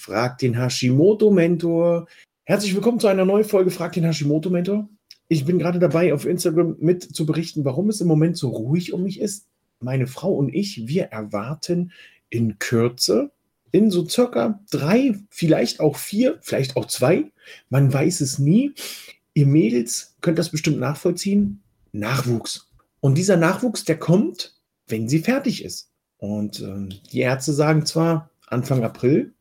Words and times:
Frag 0.00 0.38
den 0.38 0.54
Hashimoto-Mentor. 0.54 2.06
Herzlich 2.44 2.74
willkommen 2.74 3.00
zu 3.00 3.08
einer 3.08 3.26
neuen 3.26 3.44
Folge 3.44 3.70
Frag 3.70 3.92
den 3.92 4.04
Hashimoto-Mentor. 4.04 4.88
Ich 5.28 5.44
bin 5.44 5.58
gerade 5.58 5.78
dabei, 5.78 6.14
auf 6.14 6.24
Instagram 6.24 6.76
mit 6.78 7.02
zu 7.02 7.26
berichten, 7.26 7.66
warum 7.66 7.90
es 7.90 8.00
im 8.00 8.08
Moment 8.08 8.38
so 8.38 8.48
ruhig 8.48 8.94
um 8.94 9.02
mich 9.02 9.20
ist. 9.20 9.46
Meine 9.78 10.06
Frau 10.06 10.32
und 10.32 10.54
ich, 10.54 10.88
wir 10.88 11.04
erwarten 11.04 11.92
in 12.30 12.58
Kürze, 12.58 13.30
in 13.72 13.90
so 13.90 14.08
circa 14.08 14.60
drei, 14.70 15.18
vielleicht 15.28 15.80
auch 15.80 15.96
vier, 15.96 16.38
vielleicht 16.40 16.76
auch 16.76 16.86
zwei, 16.86 17.30
man 17.68 17.92
weiß 17.92 18.22
es 18.22 18.38
nie. 18.38 18.72
Ihr 19.34 19.46
Mädels 19.46 20.16
könnt 20.22 20.38
das 20.38 20.48
bestimmt 20.48 20.78
nachvollziehen. 20.78 21.60
Nachwuchs. 21.92 22.70
Und 23.00 23.18
dieser 23.18 23.36
Nachwuchs, 23.36 23.84
der 23.84 23.98
kommt, 23.98 24.58
wenn 24.86 25.10
sie 25.10 25.18
fertig 25.18 25.62
ist. 25.62 25.90
Und 26.16 26.60
äh, 26.60 26.88
die 27.12 27.20
Ärzte 27.20 27.52
sagen 27.52 27.84
zwar 27.84 28.30
Anfang 28.46 28.82
April, 28.82 29.34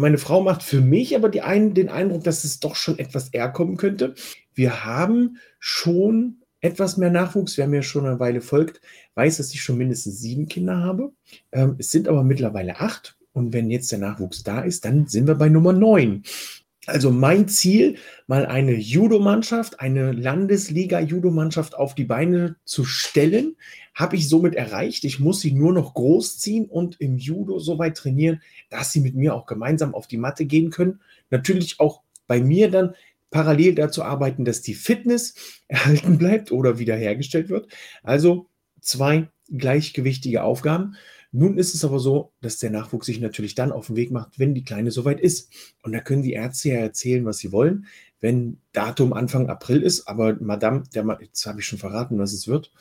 meine 0.00 0.18
Frau 0.18 0.42
macht 0.42 0.62
für 0.62 0.80
mich 0.80 1.14
aber 1.14 1.30
ein, 1.44 1.74
den 1.74 1.88
Eindruck, 1.88 2.24
dass 2.24 2.44
es 2.44 2.60
doch 2.60 2.74
schon 2.74 2.98
etwas 2.98 3.28
eher 3.28 3.48
kommen 3.50 3.76
könnte. 3.76 4.14
Wir 4.52 4.84
haben 4.84 5.38
schon 5.60 6.42
etwas 6.60 6.96
mehr 6.96 7.10
Nachwuchs. 7.10 7.56
Wer 7.58 7.68
mir 7.68 7.82
schon 7.82 8.06
eine 8.06 8.18
Weile 8.18 8.40
folgt, 8.40 8.80
weiß, 9.14 9.36
dass 9.36 9.54
ich 9.54 9.62
schon 9.62 9.78
mindestens 9.78 10.20
sieben 10.20 10.48
Kinder 10.48 10.78
habe. 10.78 11.12
Ähm, 11.52 11.76
es 11.78 11.90
sind 11.90 12.08
aber 12.08 12.24
mittlerweile 12.24 12.80
acht. 12.80 13.16
Und 13.32 13.52
wenn 13.52 13.70
jetzt 13.70 13.90
der 13.92 13.98
Nachwuchs 13.98 14.42
da 14.42 14.60
ist, 14.60 14.84
dann 14.84 15.06
sind 15.06 15.26
wir 15.26 15.34
bei 15.34 15.48
Nummer 15.48 15.72
neun. 15.72 16.22
Also 16.86 17.10
mein 17.10 17.48
Ziel, 17.48 17.96
mal 18.26 18.46
eine 18.46 18.74
Judo-Mannschaft, 18.74 19.80
eine 19.80 20.12
Landesliga-Judo-Mannschaft 20.12 21.74
auf 21.74 21.94
die 21.94 22.04
Beine 22.04 22.56
zu 22.64 22.84
stellen, 22.84 23.56
habe 23.94 24.16
ich 24.16 24.28
somit 24.28 24.54
erreicht. 24.54 25.04
Ich 25.04 25.20
muss 25.20 25.40
sie 25.40 25.52
nur 25.52 25.72
noch 25.72 25.94
großziehen 25.94 26.66
und 26.66 27.00
im 27.00 27.16
Judo 27.16 27.58
so 27.58 27.78
weit 27.78 27.96
trainieren, 27.96 28.42
dass 28.68 28.92
sie 28.92 29.00
mit 29.00 29.14
mir 29.14 29.34
auch 29.34 29.46
gemeinsam 29.46 29.94
auf 29.94 30.08
die 30.08 30.16
Matte 30.16 30.44
gehen 30.44 30.70
können. 30.70 31.00
Natürlich 31.30 31.80
auch 31.80 32.02
bei 32.26 32.40
mir 32.40 32.70
dann 32.70 32.94
parallel 33.30 33.74
dazu 33.74 34.02
arbeiten, 34.02 34.44
dass 34.44 34.62
die 34.62 34.74
Fitness 34.74 35.34
erhalten 35.68 36.18
bleibt 36.18 36.52
oder 36.52 36.78
wiederhergestellt 36.78 37.48
wird. 37.48 37.68
Also 38.02 38.48
zwei 38.80 39.28
gleichgewichtige 39.50 40.42
Aufgaben. 40.42 40.96
Nun 41.30 41.58
ist 41.58 41.74
es 41.74 41.84
aber 41.84 41.98
so, 41.98 42.32
dass 42.40 42.58
der 42.58 42.70
Nachwuchs 42.70 43.06
sich 43.06 43.20
natürlich 43.20 43.56
dann 43.56 43.72
auf 43.72 43.88
den 43.88 43.96
Weg 43.96 44.12
macht, 44.12 44.38
wenn 44.38 44.54
die 44.54 44.62
Kleine 44.62 44.92
soweit 44.92 45.20
ist. 45.20 45.52
Und 45.82 45.92
da 45.92 46.00
können 46.00 46.22
die 46.22 46.32
Ärzte 46.32 46.68
ja 46.68 46.76
erzählen, 46.76 47.24
was 47.24 47.38
sie 47.38 47.50
wollen. 47.50 47.86
Wenn 48.20 48.58
Datum 48.72 49.12
Anfang 49.12 49.48
April 49.48 49.82
ist, 49.82 50.06
aber 50.06 50.36
Madame, 50.40 50.84
der, 50.94 51.18
jetzt 51.20 51.44
habe 51.46 51.58
ich 51.58 51.66
schon 51.66 51.80
verraten, 51.80 52.18
was 52.18 52.32
es 52.32 52.46
wird. 52.46 52.72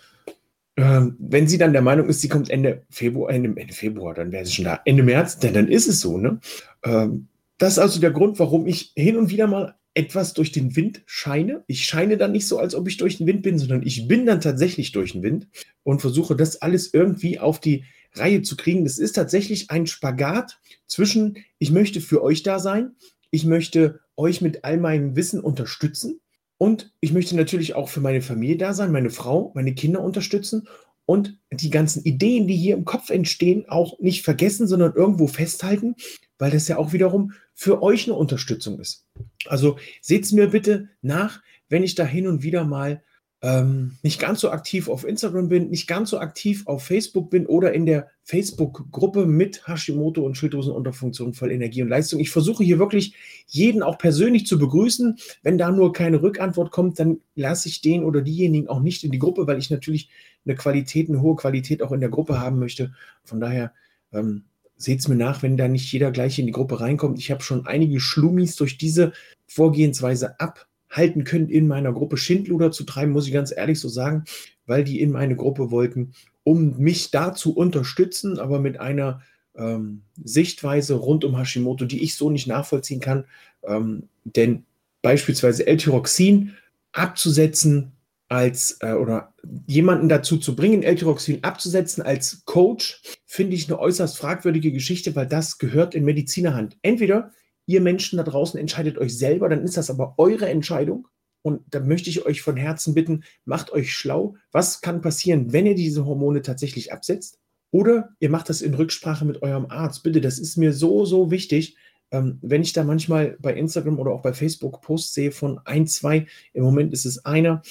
Ähm, 0.75 1.15
wenn 1.19 1.47
sie 1.47 1.57
dann 1.57 1.73
der 1.73 1.83
Meinung 1.83 2.09
ist, 2.09 2.21
sie 2.21 2.29
kommt 2.29 2.49
Ende 2.49 2.83
Februar, 2.89 3.31
Ende, 3.31 3.53
Ende 3.59 3.73
Februar, 3.73 4.13
dann 4.13 4.31
wäre 4.31 4.45
sie 4.45 4.53
schon 4.53 4.65
da. 4.65 4.81
Ende 4.85 5.03
März, 5.03 5.37
denn 5.37 5.53
dann 5.53 5.67
ist 5.67 5.87
es 5.87 5.99
so. 6.01 6.17
Ne? 6.17 6.39
Ähm, 6.83 7.27
das 7.59 7.73
ist 7.73 7.79
also 7.79 7.99
der 7.99 8.11
Grund, 8.11 8.39
warum 8.39 8.65
ich 8.65 8.91
hin 8.95 9.17
und 9.17 9.29
wieder 9.29 9.47
mal 9.47 9.75
etwas 9.93 10.33
durch 10.33 10.51
den 10.51 10.75
Wind 10.75 11.03
scheine. 11.05 11.63
Ich 11.67 11.85
scheine 11.85 12.17
dann 12.17 12.31
nicht 12.31 12.47
so, 12.47 12.57
als 12.57 12.73
ob 12.73 12.87
ich 12.87 12.97
durch 12.97 13.17
den 13.17 13.27
Wind 13.27 13.43
bin, 13.43 13.59
sondern 13.59 13.83
ich 13.83 14.07
bin 14.07 14.25
dann 14.25 14.41
tatsächlich 14.41 14.91
durch 14.91 15.11
den 15.11 15.21
Wind 15.21 15.47
und 15.83 16.01
versuche 16.01 16.35
das 16.35 16.61
alles 16.61 16.93
irgendwie 16.93 17.39
auf 17.39 17.59
die 17.59 17.83
Reihe 18.15 18.41
zu 18.41 18.55
kriegen. 18.55 18.83
Das 18.83 18.97
ist 18.97 19.13
tatsächlich 19.13 19.69
ein 19.69 19.85
Spagat 19.85 20.59
zwischen, 20.87 21.37
ich 21.59 21.71
möchte 21.71 22.01
für 22.01 22.23
euch 22.23 22.41
da 22.41 22.59
sein, 22.59 22.95
ich 23.29 23.45
möchte 23.45 23.99
euch 24.15 24.41
mit 24.41 24.63
all 24.63 24.77
meinem 24.77 25.15
Wissen 25.15 25.39
unterstützen 25.39 26.19
und 26.63 26.93
ich 27.01 27.11
möchte 27.11 27.35
natürlich 27.35 27.75
auch 27.75 27.89
für 27.89 27.99
meine 27.99 28.21
Familie 28.21 28.55
da 28.55 28.73
sein, 28.73 28.93
meine 28.93 29.09
Frau, 29.09 29.51
meine 29.53 29.73
Kinder 29.73 29.99
unterstützen 29.99 30.65
und 31.05 31.37
die 31.51 31.69
ganzen 31.69 32.05
Ideen, 32.05 32.47
die 32.47 32.55
hier 32.55 32.77
im 32.77 32.85
Kopf 32.85 33.09
entstehen, 33.09 33.65
auch 33.67 33.99
nicht 33.99 34.23
vergessen, 34.23 34.65
sondern 34.65 34.93
irgendwo 34.95 35.27
festhalten, 35.27 35.95
weil 36.39 36.51
das 36.51 36.69
ja 36.69 36.77
auch 36.77 36.93
wiederum 36.93 37.33
für 37.53 37.83
euch 37.83 38.05
eine 38.05 38.15
Unterstützung 38.15 38.79
ist. 38.79 39.05
Also 39.45 39.77
seht 40.01 40.23
es 40.23 40.31
mir 40.31 40.51
bitte 40.51 40.87
nach, 41.01 41.41
wenn 41.67 41.83
ich 41.83 41.95
da 41.95 42.05
hin 42.05 42.27
und 42.27 42.43
wieder 42.43 42.63
mal 42.63 43.03
ähm, 43.43 43.97
nicht 44.03 44.21
ganz 44.21 44.39
so 44.39 44.51
aktiv 44.51 44.87
auf 44.87 45.05
Instagram 45.05 45.49
bin, 45.49 45.69
nicht 45.69 45.85
ganz 45.85 46.11
so 46.11 46.17
aktiv 46.17 46.65
auf 46.65 46.85
Facebook 46.85 47.29
bin 47.29 47.45
oder 47.45 47.73
in 47.73 47.85
der 47.85 48.07
Facebook-Gruppe 48.23 49.25
mit 49.25 49.67
Hashimoto 49.67 50.25
und 50.25 50.37
Schilddrüsenunterfunktion 50.37 51.33
voll 51.33 51.51
Energie 51.51 51.81
und 51.81 51.89
Leistung. 51.89 52.21
Ich 52.21 52.31
versuche 52.31 52.63
hier 52.63 52.79
wirklich 52.79 53.15
jeden 53.47 53.83
auch 53.83 53.97
persönlich 53.97 54.47
zu 54.47 54.57
begrüßen. 54.57 55.17
Wenn 55.41 55.57
da 55.57 55.71
nur 55.71 55.91
keine 55.91 56.21
Rückantwort 56.21 56.71
kommt, 56.71 56.99
dann 56.99 57.19
lasse 57.35 57.67
ich 57.67 57.81
den 57.81 58.05
oder 58.05 58.21
diejenigen 58.21 58.69
auch 58.69 58.79
nicht 58.79 59.03
in 59.03 59.11
die 59.11 59.19
Gruppe, 59.19 59.45
weil 59.45 59.59
ich 59.59 59.69
natürlich 59.69 60.09
eine 60.45 60.55
Qualität, 60.55 61.09
eine 61.09 61.21
hohe 61.21 61.35
Qualität 61.35 61.83
auch 61.83 61.91
in 61.91 61.99
der 61.99 62.09
Gruppe 62.09 62.39
haben 62.39 62.59
möchte. 62.59 62.93
Von 63.25 63.41
daher 63.41 63.73
ähm, 64.13 64.45
seht 64.77 65.01
es 65.01 65.09
mir 65.09 65.15
nach, 65.15 65.43
wenn 65.43 65.57
da 65.57 65.67
nicht 65.67 65.91
jeder 65.91 66.11
gleich 66.11 66.39
in 66.39 66.45
die 66.45 66.53
Gruppe 66.53 66.79
reinkommt. 66.79 67.19
Ich 67.19 67.29
habe 67.29 67.43
schon 67.43 67.67
einige 67.67 67.99
Schlummis 67.99 68.55
durch 68.55 68.77
diese 68.77 69.11
Vorgehensweise 69.47 70.39
ab 70.39 70.69
halten 70.93 71.23
können, 71.25 71.49
in 71.49 71.67
meiner 71.67 71.91
Gruppe 71.91 72.17
Schindluder 72.17 72.71
zu 72.71 72.83
treiben, 72.85 73.11
muss 73.11 73.27
ich 73.27 73.33
ganz 73.33 73.53
ehrlich 73.55 73.79
so 73.79 73.89
sagen, 73.89 74.23
weil 74.65 74.83
die 74.83 75.01
in 75.01 75.11
meine 75.11 75.35
Gruppe 75.35 75.71
wollten, 75.71 76.13
um 76.43 76.77
mich 76.77 77.11
da 77.11 77.33
zu 77.33 77.55
unterstützen, 77.55 78.39
aber 78.39 78.59
mit 78.59 78.79
einer 78.79 79.21
ähm, 79.55 80.03
Sichtweise 80.23 80.95
rund 80.95 81.25
um 81.25 81.37
Hashimoto, 81.37 81.85
die 81.85 82.03
ich 82.03 82.15
so 82.15 82.29
nicht 82.29 82.47
nachvollziehen 82.47 82.99
kann. 82.99 83.25
Ähm, 83.63 84.09
denn 84.23 84.63
beispielsweise 85.01 85.67
L-Tyroxin 85.67 86.53
abzusetzen 86.91 87.91
als 88.29 88.77
äh, 88.81 88.93
oder 88.93 89.33
jemanden 89.67 90.09
dazu 90.09 90.37
zu 90.37 90.55
bringen, 90.55 90.83
L-Tyroxin 90.83 91.43
abzusetzen 91.43 92.03
als 92.03 92.43
Coach, 92.45 93.01
finde 93.25 93.55
ich 93.55 93.67
eine 93.67 93.79
äußerst 93.79 94.17
fragwürdige 94.17 94.71
Geschichte, 94.71 95.15
weil 95.15 95.27
das 95.27 95.57
gehört 95.57 95.95
in 95.95 96.05
Medizinerhand. 96.05 96.77
Entweder 96.81 97.31
ihr 97.65 97.81
Menschen 97.81 98.17
da 98.17 98.23
draußen 98.23 98.59
entscheidet 98.59 98.97
euch 98.97 99.17
selber, 99.17 99.49
dann 99.49 99.63
ist 99.63 99.77
das 99.77 99.89
aber 99.89 100.15
eure 100.17 100.49
Entscheidung. 100.49 101.07
Und 101.41 101.61
da 101.71 101.81
möchte 101.81 102.09
ich 102.09 102.25
euch 102.25 102.41
von 102.41 102.55
Herzen 102.55 102.93
bitten, 102.93 103.23
macht 103.45 103.71
euch 103.71 103.93
schlau. 103.93 104.35
Was 104.51 104.81
kann 104.81 105.01
passieren, 105.01 105.51
wenn 105.51 105.65
ihr 105.65 105.75
diese 105.75 106.05
Hormone 106.05 106.41
tatsächlich 106.41 106.93
absetzt? 106.93 107.39
Oder 107.69 108.09
ihr 108.19 108.29
macht 108.29 108.49
das 108.49 108.61
in 108.61 108.73
Rücksprache 108.75 109.25
mit 109.25 109.41
eurem 109.41 109.65
Arzt. 109.65 110.03
Bitte, 110.03 110.21
das 110.21 110.39
ist 110.39 110.57
mir 110.57 110.71
so, 110.73 111.05
so 111.05 111.31
wichtig. 111.31 111.75
Ähm, 112.11 112.37
wenn 112.41 112.61
ich 112.61 112.71
da 112.71 112.83
manchmal 112.83 113.35
bei 113.39 113.55
Instagram 113.55 113.99
oder 113.99 114.11
auch 114.11 114.21
bei 114.21 114.33
Facebook 114.33 114.81
Posts 114.81 115.13
sehe 115.13 115.31
von 115.31 115.59
ein, 115.65 115.87
zwei, 115.87 116.27
im 116.53 116.63
Moment 116.63 116.93
ist 116.93 117.05
es 117.05 117.25
einer, 117.25 117.63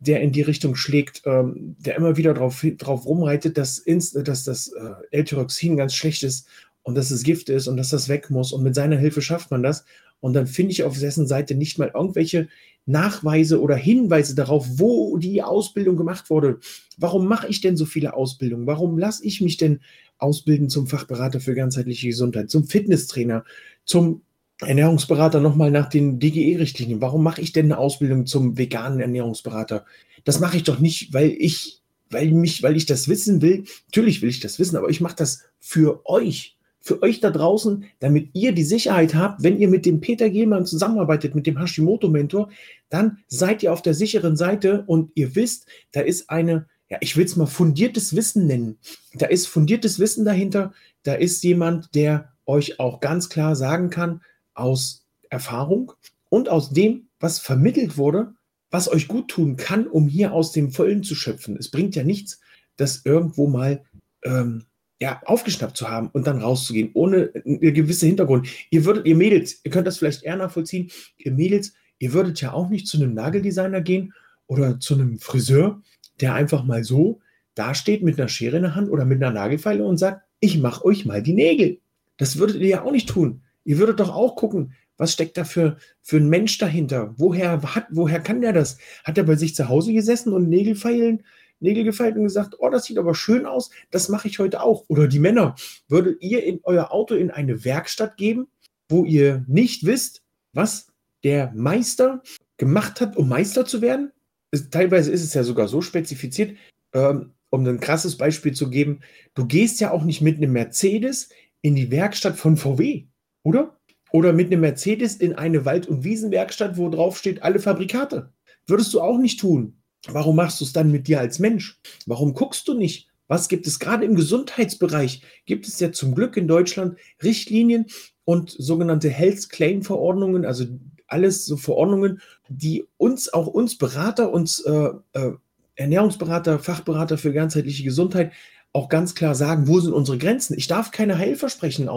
der 0.00 0.22
in 0.22 0.32
die 0.32 0.40
Richtung 0.40 0.74
schlägt, 0.74 1.22
ähm, 1.26 1.76
der 1.78 1.96
immer 1.96 2.16
wieder 2.16 2.32
drauf, 2.32 2.64
drauf 2.78 3.04
rumreitet, 3.04 3.58
dass, 3.58 3.84
dass 3.84 4.44
das 4.44 4.68
äh, 4.68 4.94
L-Tyroxin 5.10 5.76
ganz 5.76 5.94
schlecht 5.94 6.22
ist 6.22 6.48
und 6.82 6.94
dass 6.94 7.10
es 7.10 7.22
Gift 7.22 7.48
ist 7.48 7.68
und 7.68 7.76
dass 7.76 7.90
das 7.90 8.08
weg 8.08 8.30
muss 8.30 8.52
und 8.52 8.62
mit 8.62 8.74
seiner 8.74 8.96
Hilfe 8.96 9.22
schafft 9.22 9.50
man 9.50 9.62
das. 9.62 9.84
Und 10.20 10.34
dann 10.34 10.46
finde 10.46 10.72
ich 10.72 10.82
auf 10.82 10.98
dessen 10.98 11.26
Seite 11.26 11.54
nicht 11.54 11.78
mal 11.78 11.90
irgendwelche 11.94 12.48
Nachweise 12.86 13.60
oder 13.60 13.76
Hinweise 13.76 14.34
darauf, 14.34 14.66
wo 14.78 15.16
die 15.16 15.42
Ausbildung 15.42 15.96
gemacht 15.96 16.30
wurde. 16.30 16.58
Warum 16.98 17.26
mache 17.26 17.48
ich 17.48 17.60
denn 17.60 17.76
so 17.76 17.86
viele 17.86 18.14
Ausbildungen? 18.14 18.66
Warum 18.66 18.98
lasse 18.98 19.24
ich 19.24 19.40
mich 19.40 19.56
denn 19.56 19.80
ausbilden 20.18 20.68
zum 20.68 20.86
Fachberater 20.86 21.40
für 21.40 21.54
ganzheitliche 21.54 22.08
Gesundheit, 22.08 22.50
zum 22.50 22.64
Fitnesstrainer, 22.64 23.44
zum 23.84 24.22
Ernährungsberater 24.60 25.40
nochmal 25.40 25.70
nach 25.70 25.88
den 25.88 26.18
DGE-Richtlinien? 26.18 27.00
Warum 27.00 27.22
mache 27.22 27.40
ich 27.40 27.52
denn 27.52 27.66
eine 27.66 27.78
Ausbildung 27.78 28.26
zum 28.26 28.58
veganen 28.58 29.00
Ernährungsberater? 29.00 29.86
Das 30.24 30.40
mache 30.40 30.58
ich 30.58 30.64
doch 30.64 30.78
nicht, 30.78 31.14
weil 31.14 31.30
ich, 31.30 31.80
weil 32.10 32.30
mich, 32.32 32.62
weil 32.62 32.76
ich 32.76 32.86
das 32.86 33.08
wissen 33.08 33.40
will. 33.40 33.64
Natürlich 33.86 34.20
will 34.20 34.28
ich 34.28 34.40
das 34.40 34.58
wissen, 34.58 34.76
aber 34.76 34.90
ich 34.90 35.00
mache 35.00 35.16
das 35.16 35.44
für 35.60 36.06
euch 36.06 36.56
für 36.80 37.02
euch 37.02 37.20
da 37.20 37.30
draußen, 37.30 37.84
damit 37.98 38.30
ihr 38.32 38.52
die 38.52 38.64
Sicherheit 38.64 39.14
habt, 39.14 39.42
wenn 39.42 39.58
ihr 39.58 39.68
mit 39.68 39.84
dem 39.84 40.00
Peter 40.00 40.30
Gehlmann 40.30 40.66
zusammenarbeitet, 40.66 41.34
mit 41.34 41.46
dem 41.46 41.58
Hashimoto-Mentor, 41.58 42.50
dann 42.88 43.18
seid 43.28 43.62
ihr 43.62 43.72
auf 43.72 43.82
der 43.82 43.94
sicheren 43.94 44.36
Seite 44.36 44.84
und 44.86 45.12
ihr 45.14 45.36
wisst, 45.36 45.66
da 45.92 46.00
ist 46.00 46.30
eine, 46.30 46.66
ja, 46.88 46.98
ich 47.00 47.16
will 47.16 47.24
es 47.24 47.36
mal 47.36 47.46
fundiertes 47.46 48.16
Wissen 48.16 48.46
nennen. 48.46 48.78
Da 49.14 49.26
ist 49.26 49.46
fundiertes 49.46 49.98
Wissen 49.98 50.24
dahinter. 50.24 50.72
Da 51.02 51.14
ist 51.14 51.44
jemand, 51.44 51.94
der 51.94 52.32
euch 52.46 52.80
auch 52.80 53.00
ganz 53.00 53.28
klar 53.28 53.54
sagen 53.56 53.90
kann, 53.90 54.22
aus 54.54 55.06
Erfahrung 55.28 55.92
und 56.28 56.48
aus 56.48 56.70
dem, 56.72 57.08
was 57.20 57.38
vermittelt 57.38 57.96
wurde, 57.96 58.34
was 58.70 58.90
euch 58.90 59.08
gut 59.08 59.28
tun 59.28 59.56
kann, 59.56 59.86
um 59.86 60.08
hier 60.08 60.32
aus 60.32 60.52
dem 60.52 60.72
Vollen 60.72 61.02
zu 61.02 61.14
schöpfen. 61.14 61.56
Es 61.56 61.70
bringt 61.70 61.94
ja 61.94 62.04
nichts, 62.04 62.40
das 62.76 63.02
irgendwo 63.04 63.46
mal 63.46 63.84
ähm, 64.24 64.64
ja, 65.00 65.20
aufgeschnappt 65.24 65.76
zu 65.76 65.88
haben 65.88 66.08
und 66.12 66.26
dann 66.26 66.40
rauszugehen, 66.40 66.90
ohne 66.92 67.30
einen 67.44 67.60
gewissen 67.60 68.08
Hintergrund. 68.08 68.48
Ihr 68.70 68.84
würdet, 68.84 69.06
ihr 69.06 69.16
Mädels, 69.16 69.60
ihr 69.64 69.70
könnt 69.70 69.86
das 69.86 69.98
vielleicht 69.98 70.22
eher 70.22 70.36
nachvollziehen, 70.36 70.90
ihr 71.16 71.32
Mädels, 71.32 71.72
ihr 71.98 72.12
würdet 72.12 72.40
ja 72.40 72.52
auch 72.52 72.68
nicht 72.68 72.86
zu 72.86 72.98
einem 72.98 73.14
Nageldesigner 73.14 73.80
gehen 73.80 74.12
oder 74.46 74.78
zu 74.78 74.94
einem 74.94 75.18
Friseur, 75.18 75.80
der 76.20 76.34
einfach 76.34 76.64
mal 76.64 76.84
so 76.84 77.20
dasteht 77.54 78.02
mit 78.02 78.18
einer 78.18 78.28
Schere 78.28 78.56
in 78.56 78.62
der 78.62 78.74
Hand 78.74 78.90
oder 78.90 79.04
mit 79.04 79.22
einer 79.22 79.32
Nagelfeile 79.32 79.84
und 79.84 79.96
sagt, 79.96 80.22
ich 80.38 80.58
mache 80.58 80.84
euch 80.84 81.04
mal 81.06 81.22
die 81.22 81.34
Nägel. 81.34 81.80
Das 82.16 82.38
würdet 82.38 82.56
ihr 82.56 82.68
ja 82.68 82.82
auch 82.82 82.92
nicht 82.92 83.08
tun. 83.08 83.42
Ihr 83.64 83.78
würdet 83.78 84.00
doch 84.00 84.14
auch 84.14 84.36
gucken, 84.36 84.74
was 84.96 85.12
steckt 85.14 85.38
da 85.38 85.44
für, 85.44 85.78
für 86.02 86.18
ein 86.18 86.28
Mensch 86.28 86.58
dahinter? 86.58 87.14
Woher, 87.16 87.62
hat, 87.74 87.86
woher 87.90 88.20
kann 88.20 88.42
der 88.42 88.52
das? 88.52 88.76
Hat 89.04 89.16
er 89.16 89.24
bei 89.24 89.36
sich 89.36 89.54
zu 89.54 89.68
Hause 89.68 89.94
gesessen 89.94 90.34
und 90.34 90.48
Nägelfeilen 90.48 91.22
Nägel 91.60 91.84
gefeilt 91.84 92.16
und 92.16 92.24
gesagt, 92.24 92.56
oh, 92.58 92.70
das 92.70 92.84
sieht 92.84 92.98
aber 92.98 93.14
schön 93.14 93.46
aus, 93.46 93.70
das 93.90 94.08
mache 94.08 94.28
ich 94.28 94.38
heute 94.38 94.62
auch. 94.62 94.84
Oder 94.88 95.08
die 95.08 95.18
Männer, 95.18 95.54
würdet 95.88 96.22
ihr 96.22 96.44
in 96.44 96.60
euer 96.62 96.92
Auto 96.92 97.14
in 97.14 97.30
eine 97.30 97.64
Werkstatt 97.64 98.16
geben 98.16 98.48
wo 98.90 99.04
ihr 99.04 99.44
nicht 99.46 99.86
wisst, 99.86 100.22
was 100.52 100.88
der 101.22 101.52
Meister 101.54 102.22
gemacht 102.58 103.00
hat, 103.00 103.16
um 103.16 103.28
Meister 103.28 103.64
zu 103.64 103.80
werden. 103.80 104.12
Es, 104.50 104.68
teilweise 104.68 105.12
ist 105.12 105.22
es 105.22 105.32
ja 105.32 105.44
sogar 105.44 105.68
so 105.68 105.80
spezifiziert, 105.80 106.56
ähm, 106.92 107.32
um 107.50 107.66
ein 107.66 107.80
krasses 107.80 108.16
Beispiel 108.16 108.52
zu 108.52 108.68
geben, 108.68 109.00
du 109.34 109.46
gehst 109.46 109.80
ja 109.80 109.90
auch 109.92 110.04
nicht 110.04 110.20
mit 110.20 110.36
einem 110.36 110.52
Mercedes 110.52 111.30
in 111.62 111.74
die 111.74 111.90
Werkstatt 111.90 112.36
von 112.36 112.56
VW, 112.56 113.06
oder? 113.42 113.76
Oder 114.12 114.32
mit 114.32 114.48
einem 114.48 114.60
Mercedes 114.60 115.16
in 115.16 115.34
eine 115.34 115.64
Wald- 115.64 115.86
und 115.86 116.04
Wiesenwerkstatt, 116.04 116.76
wo 116.76 116.88
drauf 116.88 117.16
steht, 117.16 117.42
alle 117.42 117.60
Fabrikate. 117.60 118.32
Würdest 118.66 118.92
du 118.92 119.00
auch 119.00 119.18
nicht 119.18 119.40
tun. 119.40 119.79
Warum 120.08 120.36
machst 120.36 120.60
du 120.60 120.64
es 120.64 120.72
dann 120.72 120.90
mit 120.90 121.08
dir 121.08 121.20
als 121.20 121.38
Mensch? 121.38 121.80
Warum 122.06 122.34
guckst 122.34 122.66
du 122.68 122.74
nicht? 122.74 123.08
Was 123.28 123.48
gibt 123.48 123.66
es 123.66 123.78
gerade 123.78 124.04
im 124.04 124.16
Gesundheitsbereich? 124.16 125.22
Gibt 125.46 125.68
es 125.68 125.78
ja 125.78 125.92
zum 125.92 126.14
Glück 126.14 126.36
in 126.36 126.48
Deutschland 126.48 126.98
Richtlinien 127.22 127.86
und 128.24 128.50
sogenannte 128.50 129.08
Health 129.08 129.50
Claim 129.50 129.82
Verordnungen, 129.82 130.44
also 130.44 130.64
alles 131.06 131.44
so 131.46 131.56
Verordnungen, 131.56 132.20
die 132.48 132.86
uns, 132.96 133.32
auch 133.32 133.46
uns 133.46 133.78
Berater, 133.78 134.32
uns 134.32 134.60
äh, 134.60 134.90
äh, 135.12 135.32
Ernährungsberater, 135.76 136.58
Fachberater 136.58 137.18
für 137.18 137.32
ganzheitliche 137.32 137.84
Gesundheit 137.84 138.32
auch 138.72 138.88
ganz 138.88 139.14
klar 139.14 139.34
sagen, 139.34 139.66
wo 139.66 139.80
sind 139.80 139.92
unsere 139.92 140.18
Grenzen. 140.18 140.56
Ich 140.56 140.68
darf 140.68 140.90
keine 140.90 141.18
Heilversprechen 141.18 141.88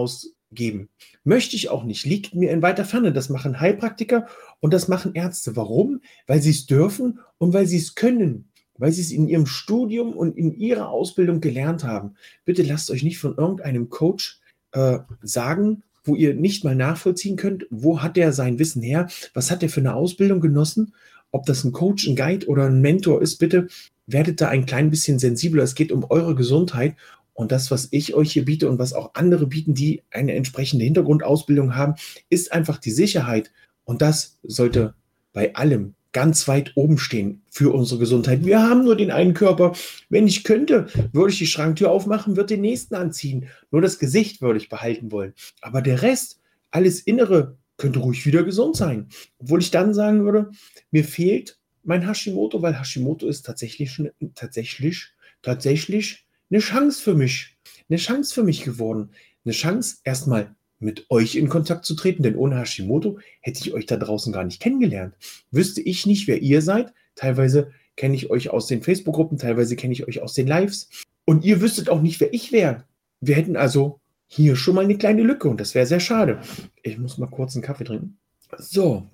ausgeben. 0.53 0.89
Möchte 1.23 1.55
ich 1.55 1.69
auch 1.69 1.83
nicht. 1.83 2.05
Liegt 2.05 2.35
mir 2.35 2.51
in 2.51 2.61
weiter 2.61 2.85
Ferne. 2.85 3.11
Das 3.11 3.29
machen 3.29 3.59
Heilpraktiker 3.59 4.27
und 4.59 4.73
das 4.73 4.87
machen 4.87 5.15
Ärzte. 5.15 5.55
Warum? 5.55 6.01
Weil 6.27 6.41
sie 6.41 6.51
es 6.51 6.65
dürfen 6.65 7.19
und 7.37 7.53
weil 7.53 7.65
sie 7.65 7.77
es 7.77 7.95
können. 7.95 8.49
Weil 8.77 8.91
sie 8.91 9.01
es 9.01 9.11
in 9.11 9.27
ihrem 9.27 9.45
Studium 9.45 10.13
und 10.13 10.37
in 10.37 10.53
ihrer 10.53 10.89
Ausbildung 10.89 11.41
gelernt 11.41 11.83
haben. 11.83 12.15
Bitte 12.45 12.63
lasst 12.63 12.91
euch 12.91 13.03
nicht 13.03 13.19
von 13.19 13.35
irgendeinem 13.37 13.89
Coach 13.89 14.39
äh, 14.71 14.99
sagen, 15.21 15.83
wo 16.03 16.15
ihr 16.15 16.33
nicht 16.33 16.65
mal 16.65 16.75
nachvollziehen 16.75 17.37
könnt, 17.37 17.65
wo 17.69 18.01
hat 18.01 18.17
er 18.17 18.33
sein 18.33 18.59
Wissen 18.59 18.81
her, 18.81 19.07
was 19.33 19.51
hat 19.51 19.63
er 19.63 19.69
für 19.69 19.79
eine 19.79 19.95
Ausbildung 19.95 20.41
genossen, 20.41 20.93
ob 21.31 21.45
das 21.45 21.63
ein 21.63 21.71
Coach, 21.71 22.07
ein 22.07 22.17
Guide 22.17 22.47
oder 22.47 22.65
ein 22.65 22.81
Mentor 22.81 23.21
ist, 23.21 23.37
bitte 23.37 23.67
werdet 24.05 24.41
da 24.41 24.49
ein 24.49 24.65
klein 24.65 24.89
bisschen 24.89 25.17
sensibler. 25.17 25.63
Es 25.63 25.75
geht 25.75 25.93
um 25.93 26.03
eure 26.09 26.35
Gesundheit 26.35 26.95
und 27.33 27.51
das, 27.51 27.71
was 27.71 27.87
ich 27.91 28.13
euch 28.13 28.31
hier 28.31 28.45
biete 28.45 28.69
und 28.69 28.79
was 28.79 28.93
auch 28.93 29.15
andere 29.15 29.47
bieten, 29.47 29.73
die 29.73 30.03
eine 30.11 30.33
entsprechende 30.33 30.85
Hintergrundausbildung 30.85 31.75
haben, 31.75 31.95
ist 32.29 32.51
einfach 32.51 32.77
die 32.77 32.91
Sicherheit. 32.91 33.51
Und 33.83 34.01
das 34.01 34.39
sollte 34.43 34.93
bei 35.33 35.55
allem 35.55 35.95
ganz 36.11 36.47
weit 36.47 36.73
oben 36.75 36.99
stehen 36.99 37.41
für 37.49 37.73
unsere 37.73 37.99
Gesundheit. 37.99 38.45
Wir 38.45 38.61
haben 38.61 38.83
nur 38.83 38.95
den 38.95 39.09
einen 39.09 39.33
Körper. 39.33 39.73
Wenn 40.09 40.27
ich 40.27 40.43
könnte, 40.43 40.87
würde 41.11 41.31
ich 41.31 41.39
die 41.39 41.47
Schranktür 41.47 41.89
aufmachen, 41.89 42.37
würde 42.37 42.53
den 42.53 42.61
nächsten 42.61 42.93
anziehen. 42.93 43.47
Nur 43.71 43.81
das 43.81 43.97
Gesicht 43.97 44.41
würde 44.41 44.59
ich 44.59 44.69
behalten 44.69 45.11
wollen. 45.11 45.33
Aber 45.61 45.81
der 45.81 46.03
Rest, 46.03 46.39
alles 46.69 46.99
Innere, 46.99 47.57
könnte 47.77 47.99
ruhig 47.99 48.27
wieder 48.27 48.43
gesund 48.43 48.75
sein. 48.75 49.07
Obwohl 49.39 49.59
ich 49.59 49.71
dann 49.71 49.95
sagen 49.95 50.23
würde, 50.23 50.51
mir 50.91 51.03
fehlt 51.03 51.59
mein 51.83 52.07
Hashimoto, 52.07 52.61
weil 52.61 52.79
Hashimoto 52.79 53.27
ist 53.27 53.41
tatsächlich, 53.41 53.99
tatsächlich, 54.35 55.07
tatsächlich 55.41 56.27
eine 56.49 56.59
Chance 56.59 57.01
für 57.01 57.15
mich. 57.15 57.57
Eine 57.89 57.97
Chance 57.97 58.33
für 58.33 58.43
mich 58.43 58.63
geworden. 58.63 59.11
Eine 59.45 59.53
Chance, 59.53 59.97
erstmal 60.03 60.55
mit 60.79 61.09
euch 61.09 61.35
in 61.35 61.49
Kontakt 61.49 61.85
zu 61.85 61.95
treten, 61.95 62.23
denn 62.23 62.35
ohne 62.35 62.57
Hashimoto 62.57 63.19
hätte 63.41 63.59
ich 63.61 63.73
euch 63.73 63.85
da 63.85 63.97
draußen 63.97 64.33
gar 64.33 64.43
nicht 64.43 64.61
kennengelernt. 64.61 65.15
Wüsste 65.51 65.81
ich 65.81 66.05
nicht, 66.05 66.27
wer 66.27 66.41
ihr 66.41 66.61
seid. 66.61 66.93
Teilweise 67.15 67.71
kenne 67.95 68.15
ich 68.15 68.29
euch 68.29 68.49
aus 68.49 68.67
den 68.67 68.81
Facebook-Gruppen, 68.81 69.37
teilweise 69.37 69.75
kenne 69.75 69.93
ich 69.93 70.07
euch 70.07 70.21
aus 70.21 70.33
den 70.33 70.47
Lives. 70.47 70.89
Und 71.25 71.45
ihr 71.45 71.61
wüsstet 71.61 71.89
auch 71.89 72.01
nicht, 72.01 72.19
wer 72.19 72.33
ich 72.33 72.51
wäre. 72.51 72.83
Wir 73.21 73.35
hätten 73.35 73.55
also 73.55 73.99
hier 74.27 74.55
schon 74.55 74.75
mal 74.75 74.83
eine 74.83 74.97
kleine 74.97 75.23
Lücke 75.23 75.47
und 75.47 75.61
das 75.61 75.75
wäre 75.75 75.85
sehr 75.85 75.99
schade. 75.99 76.41
Ich 76.81 76.97
muss 76.97 77.17
mal 77.17 77.27
kurz 77.27 77.55
einen 77.55 77.63
Kaffee 77.63 77.85
trinken. 77.85 78.17
So, 78.57 79.07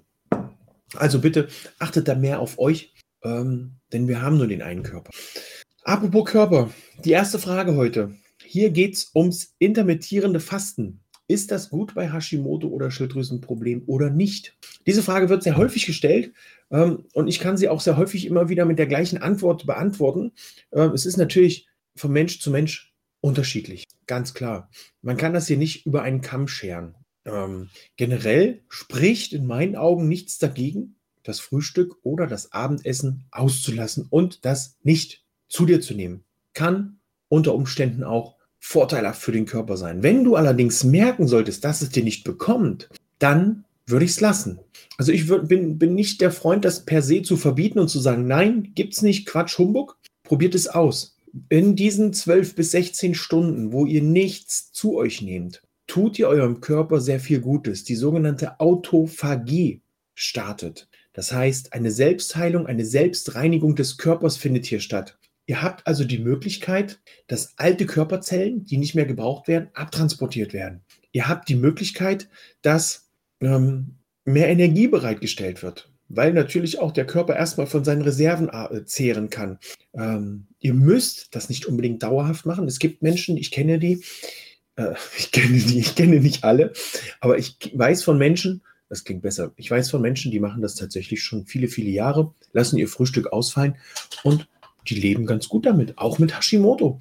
also 0.96 1.20
bitte 1.20 1.48
achtet 1.78 2.08
da 2.08 2.16
mehr 2.16 2.40
auf 2.40 2.58
euch, 2.58 2.94
ähm, 3.24 3.74
denn 3.92 4.08
wir 4.08 4.22
haben 4.22 4.38
nur 4.38 4.48
den 4.48 4.62
einen 4.62 4.84
Körper. 4.84 5.12
Apropos 5.90 6.26
Körper, 6.26 6.70
die 7.04 7.10
erste 7.10 7.40
Frage 7.40 7.76
heute. 7.76 8.14
Hier 8.44 8.70
geht 8.70 8.94
es 8.94 9.10
ums 9.16 9.56
intermittierende 9.58 10.40
Fasten. 10.40 11.00
Ist 11.28 11.50
das 11.50 11.72
gut 11.72 11.96
bei 11.96 12.14
Hashimoto 12.14 12.68
oder 12.68 12.92
Schilddrüsenproblem 12.92 13.86
oder 13.88 14.12
nicht? 14.12 14.56
Diese 14.86 15.02
Frage 15.02 15.30
wird 15.30 15.42
sehr 15.42 15.58
häufig 15.58 15.88
gestellt 15.88 16.32
ähm, 16.70 17.06
und 17.14 17.28
ich 17.28 17.40
kann 17.40 17.58
sie 17.58 17.70
auch 17.70 17.82
sehr 17.82 17.98
häufig 17.98 18.28
immer 18.28 18.50
wieder 18.50 18.66
mit 18.66 18.78
der 18.78 18.86
gleichen 18.86 19.18
Antwort 19.18 19.66
beantworten. 19.66 20.34
Ähm, 20.72 20.92
es 20.92 21.08
ist 21.08 21.18
natürlich 21.18 21.68
von 21.96 22.12
Mensch 22.12 22.40
zu 22.40 22.52
Mensch 22.52 22.94
unterschiedlich, 23.20 23.88
ganz 24.06 24.36
klar. 24.36 24.70
Man 25.02 25.18
kann 25.18 25.34
das 25.34 25.48
hier 25.48 25.58
nicht 25.58 25.88
über 25.88 26.04
einen 26.04 26.22
Kamm 26.22 26.48
scheren. 26.48 26.94
Ähm, 27.26 27.72
generell 27.98 28.62
spricht 28.70 29.34
in 29.34 29.48
meinen 29.48 29.76
Augen 29.76 30.08
nichts 30.08 30.38
dagegen, 30.38 30.98
das 31.24 31.40
Frühstück 31.40 31.96
oder 32.04 32.28
das 32.28 32.52
Abendessen 32.52 33.26
auszulassen 33.32 34.06
und 34.08 34.46
das 34.46 34.78
nicht 34.84 35.26
zu 35.50 35.66
dir 35.66 35.82
zu 35.82 35.94
nehmen. 35.94 36.24
Kann 36.54 37.00
unter 37.28 37.54
Umständen 37.54 38.04
auch 38.04 38.36
vorteilhaft 38.60 39.22
für 39.22 39.32
den 39.32 39.46
Körper 39.46 39.78
sein. 39.78 40.04
Wenn 40.04 40.24
du 40.24 40.36
allerdings 40.36 40.84
merken 40.84 41.28
solltest, 41.28 41.64
dass 41.64 41.82
es 41.82 41.90
dir 41.90 42.04
nicht 42.04 42.24
bekommt, 42.24 42.90
dann 43.20 43.66
würde 43.86 44.06
ich 44.06 44.12
es 44.12 44.22
lassen. 44.22 44.60
Also 44.98 45.12
ich 45.12 45.28
würd, 45.28 45.48
bin, 45.48 45.78
bin 45.78 45.96
nicht 45.96 46.22
der 46.22 46.32
Freund, 46.32 46.66
das 46.66 46.86
per 46.86 47.02
se 47.02 47.22
zu 47.22 47.38
verbieten 47.38 47.80
und 47.80 47.90
zu 47.90 48.00
sagen, 48.00 48.28
nein, 48.28 48.72
gibt 48.76 48.94
es 48.94 49.02
nicht, 49.02 49.26
Quatsch, 49.26 49.58
Humbug, 49.58 49.98
probiert 50.24 50.56
es 50.56 50.68
aus. 50.68 51.18
In 51.50 51.76
diesen 51.76 52.14
12 52.14 52.56
bis 52.56 52.72
16 52.72 53.16
Stunden, 53.16 53.72
wo 53.72 53.86
ihr 53.86 54.02
nichts 54.02 54.72
zu 54.72 54.96
euch 54.96 55.22
nehmt, 55.22 55.62
tut 55.88 56.20
ihr 56.20 56.28
eurem 56.28 56.62
Körper 56.62 57.02
sehr 57.02 57.20
viel 57.20 57.40
Gutes. 57.40 57.84
Die 57.84 57.96
sogenannte 57.96 58.60
Autophagie 58.60 59.82
startet. 60.14 60.88
Das 61.14 61.32
heißt, 61.32 61.74
eine 61.74 61.92
Selbstheilung, 61.92 62.68
eine 62.68 62.86
Selbstreinigung 62.86 63.76
des 63.76 63.98
Körpers 63.98 64.38
findet 64.38 64.66
hier 64.66 64.80
statt. 64.80 65.18
Ihr 65.50 65.64
habt 65.64 65.88
also 65.88 66.04
die 66.04 66.20
Möglichkeit, 66.20 67.00
dass 67.26 67.54
alte 67.58 67.88
Körperzellen, 67.88 68.66
die 68.66 68.78
nicht 68.78 68.94
mehr 68.94 69.08
gebraucht 69.08 69.48
werden, 69.48 69.70
abtransportiert 69.74 70.54
werden. 70.54 70.82
Ihr 71.12 71.28
habt 71.28 71.50
die 71.50 71.56
Möglichkeit, 71.56 72.30
dass 72.62 73.10
ähm, 73.42 73.96
mehr 74.26 74.50
Energie 74.50 74.88
bereitgestellt 74.88 75.64
wird, 75.64 75.92
weil 76.08 76.34
natürlich 76.34 76.78
auch 76.78 76.92
der 76.92 77.08
Körper 77.08 77.36
erstmal 77.36 77.66
von 77.66 77.84
seinen 77.84 78.04
Reserven 78.04 78.50
äh, 78.50 78.86
zehren 78.86 79.32
kann. 79.32 79.58
Ähm, 79.96 80.46
ihr 80.60 80.76
müsst 80.76 81.36
das 81.36 81.50
nicht 81.50 81.66
unbedingt 81.66 82.04
dauerhaft 82.04 82.46
machen. 82.46 82.68
Es 82.68 82.78
gibt 82.78 83.02
Menschen, 83.02 83.36
ich 83.36 83.50
kenne 83.50 83.80
die, 83.80 84.04
äh, 84.76 84.94
ich 85.18 85.32
kenne 85.32 85.58
die, 85.58 85.80
ich 85.80 85.96
kenne 85.96 86.20
nicht 86.20 86.44
alle, 86.44 86.74
aber 87.22 87.40
ich 87.40 87.58
weiß 87.74 88.04
von 88.04 88.20
Menschen, 88.20 88.62
das 88.88 89.04
klingt 89.04 89.24
besser, 89.24 89.52
ich 89.56 89.72
weiß 89.72 89.90
von 89.90 90.02
Menschen, 90.04 90.32
die 90.32 90.40
machen 90.40 90.62
das 90.62 90.76
tatsächlich 90.76 91.24
schon 91.24 91.48
viele, 91.48 91.70
viele 91.70 91.90
Jahre, 91.90 92.36
lassen 92.54 92.78
ihr 92.78 92.88
Frühstück 92.88 93.34
ausfallen 93.34 93.78
und 94.22 94.48
die 94.90 94.96
leben 94.96 95.26
ganz 95.26 95.50
gut 95.50 95.66
damit, 95.66 95.98
auch 95.98 96.20
mit 96.20 96.36
Hashimoto. 96.36 97.00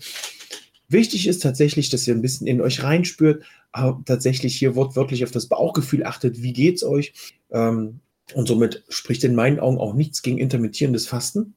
Wichtig 0.89 1.27
ist 1.27 1.43
tatsächlich, 1.43 1.91
dass 1.91 2.07
ihr 2.09 2.15
ein 2.15 2.23
bisschen 2.23 2.47
in 2.47 2.61
euch 2.61 2.83
reinspürt, 2.83 3.45
aber 3.73 4.03
tatsächlich 4.05 4.57
hier 4.57 4.75
wortwörtlich 4.75 5.25
auf 5.25 5.31
das 5.31 5.47
Bauchgefühl 5.47 6.05
achtet, 6.05 6.43
wie 6.43 6.53
geht 6.53 6.77
es 6.77 6.85
euch? 6.85 7.13
Ähm, 7.51 8.01
und 8.35 8.49
somit 8.49 8.85
spricht 8.89 9.25
in 9.25 9.35
meinen 9.35 9.61
Augen 9.61 9.79
auch 9.79 9.95
nichts 9.95 10.23
gegen 10.23 10.39
intermittierendes 10.39 11.07
Fasten. 11.07 11.55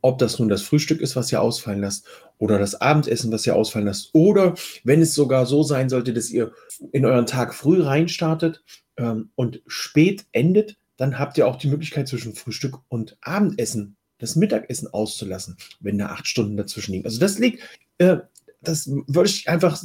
Ob 0.00 0.18
das 0.18 0.38
nun 0.38 0.48
das 0.48 0.62
Frühstück 0.62 1.00
ist, 1.00 1.16
was 1.16 1.32
ihr 1.32 1.40
ausfallen 1.40 1.80
lasst, 1.80 2.06
oder 2.38 2.58
das 2.58 2.80
Abendessen, 2.80 3.32
was 3.32 3.46
ihr 3.46 3.56
ausfallen 3.56 3.86
lasst, 3.86 4.10
oder 4.12 4.54
wenn 4.84 5.00
es 5.00 5.14
sogar 5.14 5.46
so 5.46 5.62
sein 5.62 5.88
sollte, 5.88 6.12
dass 6.12 6.30
ihr 6.30 6.52
in 6.92 7.04
euren 7.04 7.26
Tag 7.26 7.54
früh 7.54 7.82
reinstartet 7.82 8.62
ähm, 8.96 9.30
und 9.34 9.62
spät 9.66 10.26
endet, 10.32 10.76
dann 10.96 11.18
habt 11.18 11.36
ihr 11.38 11.46
auch 11.46 11.56
die 11.56 11.68
Möglichkeit 11.68 12.08
zwischen 12.08 12.34
Frühstück 12.34 12.78
und 12.88 13.16
Abendessen 13.20 13.95
das 14.18 14.36
Mittagessen 14.36 14.92
auszulassen, 14.92 15.56
wenn 15.80 15.98
da 15.98 16.06
acht 16.06 16.26
Stunden 16.26 16.56
dazwischen 16.56 16.92
liegen. 16.92 17.04
Also 17.04 17.20
das 17.20 17.38
liegt, 17.38 17.62
äh, 17.98 18.18
das 18.62 18.88
würde 18.88 19.28
ich 19.28 19.48
einfach 19.48 19.80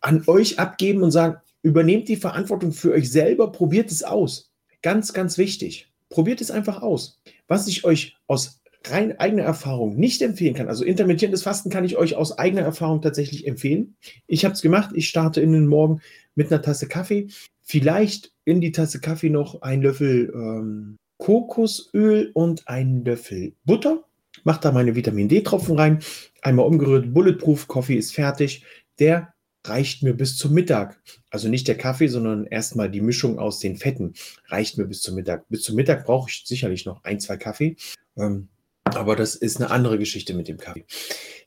an 0.00 0.24
euch 0.26 0.58
abgeben 0.58 1.02
und 1.02 1.10
sagen, 1.10 1.36
übernehmt 1.62 2.08
die 2.08 2.16
Verantwortung 2.16 2.72
für 2.72 2.92
euch 2.92 3.10
selber, 3.10 3.52
probiert 3.52 3.90
es 3.90 4.02
aus. 4.02 4.50
Ganz, 4.82 5.12
ganz 5.12 5.38
wichtig. 5.38 5.92
Probiert 6.08 6.40
es 6.40 6.50
einfach 6.50 6.82
aus. 6.82 7.20
Was 7.46 7.68
ich 7.68 7.84
euch 7.84 8.16
aus 8.26 8.60
rein 8.86 9.18
eigener 9.20 9.44
Erfahrung 9.44 9.96
nicht 9.96 10.22
empfehlen 10.22 10.54
kann, 10.54 10.68
also 10.68 10.84
intermittierendes 10.84 11.44
Fasten 11.44 11.70
kann 11.70 11.84
ich 11.84 11.96
euch 11.96 12.16
aus 12.16 12.36
eigener 12.36 12.62
Erfahrung 12.62 13.00
tatsächlich 13.00 13.46
empfehlen. 13.46 13.96
Ich 14.26 14.44
habe 14.44 14.54
es 14.54 14.62
gemacht, 14.62 14.90
ich 14.94 15.08
starte 15.08 15.40
in 15.40 15.52
den 15.52 15.68
Morgen 15.68 16.00
mit 16.34 16.50
einer 16.50 16.62
Tasse 16.62 16.88
Kaffee, 16.88 17.28
vielleicht 17.62 18.32
in 18.44 18.60
die 18.60 18.72
Tasse 18.72 19.00
Kaffee 19.00 19.30
noch 19.30 19.62
ein 19.62 19.82
Löffel 19.82 20.32
ähm, 20.34 20.98
Kokosöl 21.22 22.32
und 22.34 22.66
einen 22.66 23.04
Löffel 23.04 23.54
Butter. 23.64 24.02
Mach 24.42 24.58
da 24.58 24.72
meine 24.72 24.96
Vitamin 24.96 25.28
D-Tropfen 25.28 25.78
rein, 25.78 26.00
einmal 26.40 26.66
umgerührt, 26.66 27.14
Bulletproof 27.14 27.68
Coffee 27.68 27.94
ist 27.94 28.12
fertig. 28.12 28.64
Der 28.98 29.32
reicht 29.64 30.02
mir 30.02 30.14
bis 30.14 30.36
zum 30.36 30.52
Mittag. 30.52 31.00
Also 31.30 31.48
nicht 31.48 31.68
der 31.68 31.78
Kaffee, 31.78 32.08
sondern 32.08 32.46
erstmal 32.46 32.90
die 32.90 33.00
Mischung 33.00 33.38
aus 33.38 33.60
den 33.60 33.76
Fetten 33.76 34.14
reicht 34.48 34.78
mir 34.78 34.86
bis 34.86 35.00
zum 35.00 35.14
Mittag. 35.14 35.48
Bis 35.48 35.62
zum 35.62 35.76
Mittag 35.76 36.06
brauche 36.06 36.28
ich 36.28 36.42
sicherlich 36.44 36.86
noch 36.86 37.04
ein, 37.04 37.20
zwei 37.20 37.36
Kaffee. 37.36 37.76
Ähm, 38.16 38.48
aber 38.82 39.14
das 39.14 39.36
ist 39.36 39.58
eine 39.58 39.70
andere 39.70 40.00
Geschichte 40.00 40.34
mit 40.34 40.48
dem 40.48 40.56
Kaffee. 40.56 40.86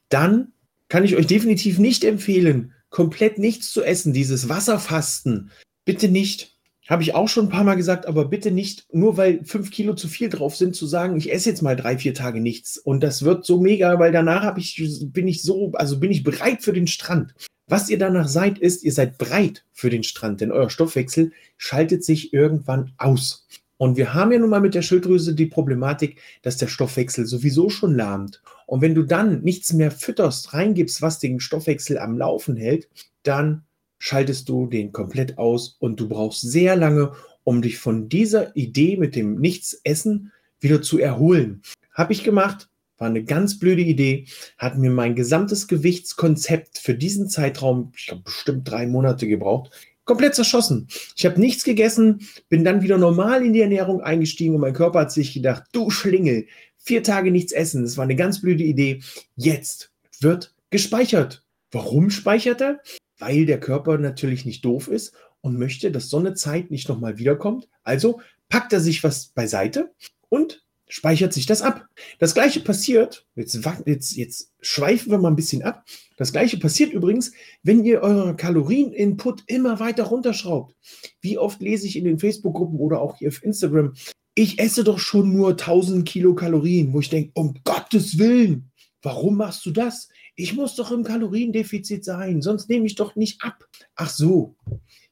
Dann 0.08 0.54
kann 0.88 1.04
ich 1.04 1.18
euch 1.18 1.28
definitiv 1.28 1.80
nicht 1.80 2.06
empfehlen, 2.06 2.72
komplett 2.90 3.40
nichts 3.40 3.74
zu 3.74 3.84
essen, 3.84 4.14
dieses 4.14 4.48
Wasserfasten. 4.48 5.52
Bitte 5.84 6.08
nicht. 6.08 6.55
Habe 6.88 7.04
ich 7.04 7.16
auch 7.16 7.28
schon 7.28 7.48
ein 7.48 7.52
paar 7.52 7.64
Mal 7.64 7.76
gesagt, 7.76 8.06
aber 8.06 8.26
bitte 8.26 8.52
nicht, 8.52 8.86
nur 8.92 9.18
weil 9.18 9.44
fünf 9.44 9.72
Kilo 9.72 9.96
zu 9.96 10.08
viel 10.08 10.30
drauf 10.30 10.56
sind, 10.56 10.76
zu 10.76 10.86
sagen, 10.86 11.18
ich 11.18 11.34
esse 11.34 11.50
jetzt 11.50 11.62
mal 11.62 11.76
drei, 11.76 11.98
vier 11.98 12.14
Tage 12.14 12.42
nichts. 12.42 12.78
Und 12.78 13.02
das 13.02 13.24
wird 13.24 13.46
so 13.46 13.60
mega, 13.60 13.98
weil 14.00 14.12
danach 14.12 14.56
ich, 14.58 14.82
bin 15.08 15.28
ich 15.28 15.42
so, 15.42 15.72
also 15.74 16.00
bin 16.00 16.12
ich 16.12 16.24
bereit 16.24 16.62
für 16.62 16.74
den 16.74 16.88
Strand. 16.88 17.34
Was 17.68 17.90
ihr 17.90 17.98
danach 17.98 18.28
seid, 18.28 18.60
ist, 18.60 18.84
ihr 18.84 18.94
seid 18.94 19.18
bereit 19.18 19.66
für 19.74 19.90
den 19.90 20.04
Strand, 20.04 20.42
denn 20.42 20.52
euer 20.52 20.70
Stoffwechsel 20.70 21.32
schaltet 21.58 22.04
sich 22.04 22.32
irgendwann 22.32 22.94
aus. 22.98 23.48
Und 23.78 23.98
wir 23.98 24.14
haben 24.14 24.32
ja 24.32 24.40
nun 24.40 24.52
mal 24.52 24.62
mit 24.62 24.76
der 24.76 24.84
Schilddrüse 24.84 25.34
die 25.34 25.48
Problematik, 25.48 26.22
dass 26.44 26.58
der 26.58 26.68
Stoffwechsel 26.68 27.26
sowieso 27.26 27.70
schon 27.70 27.96
lahmt. 27.96 28.42
Und 28.68 28.82
wenn 28.82 28.96
du 28.96 29.04
dann 29.04 29.42
nichts 29.42 29.74
mehr 29.74 29.92
fütterst, 29.92 30.54
reingibst, 30.54 31.02
was 31.02 31.20
den 31.20 31.40
Stoffwechsel 31.40 31.98
am 31.98 32.18
Laufen 32.18 32.56
hält, 32.56 32.88
dann 33.24 33.65
schaltest 33.98 34.50
du 34.50 34.68
den 34.68 34.92
komplett 34.92 35.38
aus 35.38 35.78
und 35.80 36.00
du 36.00 36.08
brauchst 36.08 36.42
sehr 36.42 36.76
lange, 36.76 37.14
um 37.44 37.62
dich 37.62 37.78
von 37.78 38.10
dieser 38.10 38.56
Idee 38.56 38.98
mit 38.98 39.16
dem 39.16 39.36
Nichtsessen 39.40 40.32
wieder 40.60 40.82
zu 40.82 41.00
erholen. 41.00 41.62
Habe 41.94 42.14
ich 42.14 42.24
gemacht, 42.24 42.70
war 42.98 43.08
eine 43.08 43.24
ganz 43.24 43.60
blöde 43.60 43.82
Idee, 43.82 44.26
hat 44.58 44.78
mir 44.78 44.92
mein 44.92 45.16
gesamtes 45.16 45.68
Gewichtskonzept 45.68 46.78
für 46.78 46.96
diesen 46.96 47.30
Zeitraum, 47.30 47.92
ich 47.98 48.10
habe 48.10 48.22
bestimmt 48.22 48.70
drei 48.70 48.88
Monate 48.88 49.28
gebraucht, 49.28 49.72
komplett 50.06 50.36
zerschossen. 50.36 50.88
Ich 51.16 51.26
habe 51.26 51.40
nichts 51.40 51.64
gegessen, 51.64 52.28
bin 52.50 52.64
dann 52.64 52.82
wieder 52.82 52.98
normal 52.98 53.46
in 53.46 53.54
die 53.54 53.62
Ernährung 53.62 54.02
eingestiegen 54.02 54.56
und 54.56 54.62
mein 54.62 54.74
Körper 54.74 55.02
hat 55.02 55.12
sich 55.12 55.34
gedacht, 55.34 55.64
du 55.72 55.90
Schlingel, 55.90 56.48
vier 56.78 57.04
Tage 57.04 57.32
nichts 57.32 57.52
essen, 57.52 57.84
das 57.84 57.98
war 57.98 58.04
eine 58.04 58.16
ganz 58.16 58.42
blöde 58.42 58.64
Idee. 58.64 59.02
Jetzt 59.36 59.92
wird 60.20 60.54
gespeichert. 60.70 61.44
Warum 61.72 62.10
speichert 62.10 62.62
er? 62.62 62.80
Weil 63.26 63.48
der 63.48 63.60
Körper 63.60 63.98
natürlich 63.98 64.46
nicht 64.46 64.64
doof 64.64 64.88
ist 64.88 65.14
und 65.42 65.58
möchte, 65.58 65.92
dass 65.92 66.10
so 66.10 66.18
eine 66.18 66.36
Zeit 66.36 66.70
nicht 66.70 66.88
nochmal 66.90 67.18
wiederkommt. 67.18 67.68
Also 67.84 68.22
packt 68.50 68.72
er 68.72 68.80
sich 68.80 69.04
was 69.04 69.30
beiseite 69.30 69.92
und 70.30 70.64
speichert 70.88 71.34
sich 71.34 71.48
das 71.48 71.64
ab. 71.64 71.88
Das 72.20 72.36
gleiche 72.36 72.60
passiert, 72.60 73.26
jetzt, 73.36 73.58
jetzt, 73.88 74.16
jetzt 74.16 74.52
schweifen 74.62 75.12
wir 75.12 75.18
mal 75.18 75.30
ein 75.30 75.36
bisschen 75.36 75.64
ab. 75.64 75.84
Das 76.18 76.32
gleiche 76.34 76.60
passiert 76.60 76.94
übrigens, 76.94 77.32
wenn 77.64 77.84
ihr 77.84 78.02
euren 78.02 78.38
Kalorieninput 78.38 79.44
immer 79.48 79.80
weiter 79.80 80.04
runterschraubt. 80.04 80.76
Wie 81.20 81.40
oft 81.40 81.62
lese 81.62 81.88
ich 81.88 81.96
in 81.96 82.06
den 82.06 82.20
Facebook-Gruppen 82.20 82.78
oder 82.78 83.02
auch 83.02 83.18
hier 83.18 83.30
auf 83.30 83.44
Instagram, 83.44 83.94
ich 84.36 84.60
esse 84.60 84.84
doch 84.84 85.00
schon 85.00 85.34
nur 85.34 85.52
1000 85.52 86.08
Kilokalorien, 86.08 86.94
wo 86.94 87.00
ich 87.00 87.10
denke, 87.10 87.32
um 87.34 87.56
Gottes 87.64 88.20
Willen, 88.20 88.70
warum 89.02 89.38
machst 89.38 89.66
du 89.66 89.72
das? 89.72 90.10
Ich 90.36 90.56
muss 90.56 90.76
doch 90.76 90.92
im 90.92 91.04
Kaloriendefizit 91.04 92.04
sein, 92.04 92.42
sonst 92.42 92.70
nehme 92.70 92.86
ich 92.86 92.96
doch 92.96 93.16
nicht 93.16 93.42
ab. 93.42 93.68
Ach 93.96 94.10
so, 94.10 94.56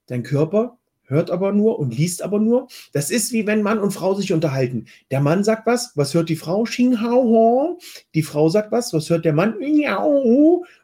dein 0.07 0.23
Körper 0.23 0.77
hört 1.05 1.31
aber 1.31 1.51
nur 1.51 1.79
und 1.79 1.95
liest 1.95 2.21
aber 2.21 2.39
nur. 2.39 2.67
Das 2.91 3.09
ist 3.09 3.31
wie 3.31 3.45
wenn 3.45 3.61
Mann 3.61 3.79
und 3.79 3.91
Frau 3.91 4.15
sich 4.15 4.33
unterhalten. 4.33 4.85
Der 5.11 5.21
Mann 5.21 5.43
sagt 5.43 5.65
was, 5.65 5.91
was 5.95 6.13
hört 6.13 6.29
die 6.29 6.35
Frau? 6.35 6.63
Xing 6.63 7.01
hao 7.01 7.79
Die 8.13 8.23
Frau 8.23 8.49
sagt 8.49 8.71
was, 8.71 8.93
was 8.93 9.09
hört 9.09 9.25
der 9.25 9.33
Mann? 9.33 9.55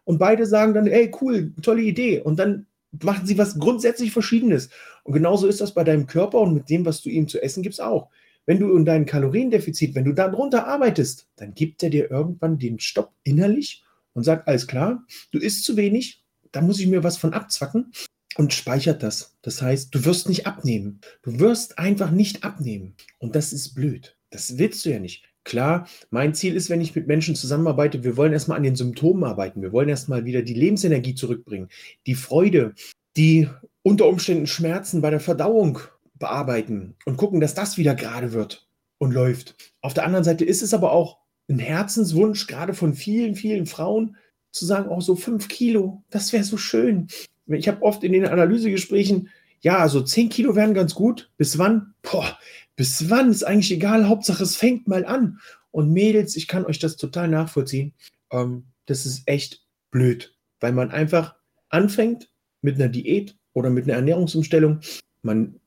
Und 0.05 0.17
beide 0.19 0.45
sagen 0.45 0.73
dann, 0.73 0.87
ey, 0.87 1.11
cool, 1.21 1.53
tolle 1.61 1.81
Idee. 1.81 2.21
Und 2.21 2.37
dann 2.37 2.67
machen 3.03 3.25
sie 3.25 3.37
was 3.37 3.59
grundsätzlich 3.59 4.11
Verschiedenes. 4.11 4.69
Und 5.03 5.13
genauso 5.13 5.47
ist 5.47 5.61
das 5.61 5.73
bei 5.73 5.83
deinem 5.83 6.07
Körper 6.07 6.39
und 6.39 6.53
mit 6.53 6.69
dem, 6.69 6.85
was 6.85 7.01
du 7.01 7.09
ihm 7.09 7.27
zu 7.27 7.41
essen 7.41 7.63
gibst, 7.63 7.81
auch. 7.81 8.09
Wenn 8.45 8.59
du 8.59 8.75
in 8.75 8.85
deinem 8.85 9.05
Kaloriendefizit, 9.05 9.93
wenn 9.93 10.05
du 10.05 10.13
darunter 10.13 10.65
arbeitest, 10.67 11.27
dann 11.35 11.53
gibt 11.53 11.83
er 11.83 11.91
dir 11.91 12.09
irgendwann 12.09 12.57
den 12.57 12.79
Stopp 12.79 13.11
innerlich 13.23 13.83
und 14.13 14.23
sagt, 14.23 14.47
alles 14.47 14.67
klar, 14.67 15.05
du 15.31 15.39
isst 15.39 15.63
zu 15.63 15.77
wenig, 15.77 16.23
da 16.51 16.61
muss 16.61 16.79
ich 16.79 16.87
mir 16.87 17.03
was 17.03 17.17
von 17.17 17.33
abzwacken 17.33 17.91
und 18.37 18.53
speichert 18.53 19.03
das. 19.03 19.37
Das 19.41 19.61
heißt, 19.61 19.93
du 19.93 20.05
wirst 20.05 20.29
nicht 20.29 20.47
abnehmen. 20.47 21.01
Du 21.23 21.39
wirst 21.39 21.77
einfach 21.79 22.11
nicht 22.11 22.43
abnehmen. 22.43 22.95
Und 23.17 23.35
das 23.35 23.53
ist 23.53 23.73
blöd. 23.73 24.17
Das 24.29 24.57
willst 24.57 24.85
du 24.85 24.91
ja 24.91 24.99
nicht. 24.99 25.25
Klar, 25.43 25.87
mein 26.11 26.35
Ziel 26.35 26.55
ist, 26.55 26.69
wenn 26.69 26.81
ich 26.81 26.95
mit 26.95 27.07
Menschen 27.07 27.35
zusammenarbeite, 27.35 28.03
wir 28.03 28.17
wollen 28.17 28.33
erstmal 28.33 28.57
an 28.57 28.63
den 28.63 28.75
Symptomen 28.75 29.23
arbeiten. 29.23 29.61
Wir 29.61 29.71
wollen 29.71 29.89
erstmal 29.89 30.25
wieder 30.25 30.41
die 30.41 30.53
Lebensenergie 30.53 31.15
zurückbringen, 31.15 31.69
die 32.05 32.15
Freude, 32.15 32.75
die 33.17 33.49
unter 33.81 34.07
Umständen 34.07 34.47
Schmerzen 34.47 35.01
bei 35.01 35.09
der 35.09 35.19
Verdauung 35.19 35.79
bearbeiten 36.13 36.95
und 37.05 37.17
gucken, 37.17 37.39
dass 37.39 37.55
das 37.55 37.77
wieder 37.77 37.95
gerade 37.95 38.33
wird 38.33 38.69
und 38.99 39.11
läuft. 39.11 39.55
Auf 39.81 39.93
der 39.93 40.05
anderen 40.05 40.25
Seite 40.25 40.45
ist 40.45 40.61
es 40.61 40.73
aber 40.73 40.91
auch 40.91 41.18
ein 41.49 41.59
Herzenswunsch, 41.59 42.47
gerade 42.47 42.73
von 42.73 42.93
vielen, 42.93 43.35
vielen 43.35 43.65
Frauen, 43.65 44.15
zu 44.51 44.65
sagen, 44.65 44.89
auch 44.89 45.01
so 45.01 45.15
fünf 45.15 45.47
Kilo, 45.47 46.03
das 46.09 46.33
wäre 46.33 46.43
so 46.43 46.57
schön. 46.57 47.07
Ich 47.47 47.67
habe 47.67 47.83
oft 47.83 48.03
in 48.03 48.13
den 48.13 48.25
Analysegesprächen, 48.25 49.29
ja, 49.61 49.77
also 49.77 50.01
zehn 50.01 50.29
Kilo 50.29 50.55
wären 50.55 50.73
ganz 50.73 50.95
gut. 50.95 51.31
Bis 51.37 51.57
wann? 51.57 51.93
Boah, 52.01 52.37
bis 52.75 53.09
wann 53.09 53.29
ist 53.29 53.43
eigentlich 53.43 53.71
egal. 53.71 54.07
Hauptsache, 54.07 54.43
es 54.43 54.55
fängt 54.55 54.87
mal 54.87 55.05
an. 55.05 55.39
Und 55.71 55.91
Mädels, 55.91 56.35
ich 56.35 56.47
kann 56.47 56.65
euch 56.65 56.79
das 56.79 56.95
total 56.95 57.27
nachvollziehen. 57.27 57.93
Ähm, 58.31 58.63
das 58.85 59.05
ist 59.05 59.23
echt 59.27 59.65
blöd, 59.91 60.35
weil 60.59 60.71
man 60.71 60.91
einfach 60.91 61.35
anfängt 61.69 62.29
mit 62.61 62.75
einer 62.75 62.87
Diät 62.87 63.35
oder 63.53 63.69
mit 63.69 63.83
einer 63.83 63.95
Ernährungsumstellung. 63.95 64.79
Man 65.21 65.59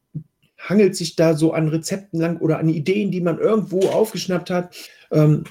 hangelt 0.58 0.96
sich 0.96 1.16
da 1.16 1.36
so 1.36 1.52
an 1.52 1.68
Rezepten 1.68 2.20
lang 2.20 2.38
oder 2.38 2.58
an 2.58 2.68
Ideen, 2.68 3.10
die 3.10 3.20
man 3.20 3.38
irgendwo 3.38 3.88
aufgeschnappt 3.88 4.50
hat. 4.50 4.74
Ähm, 5.12 5.44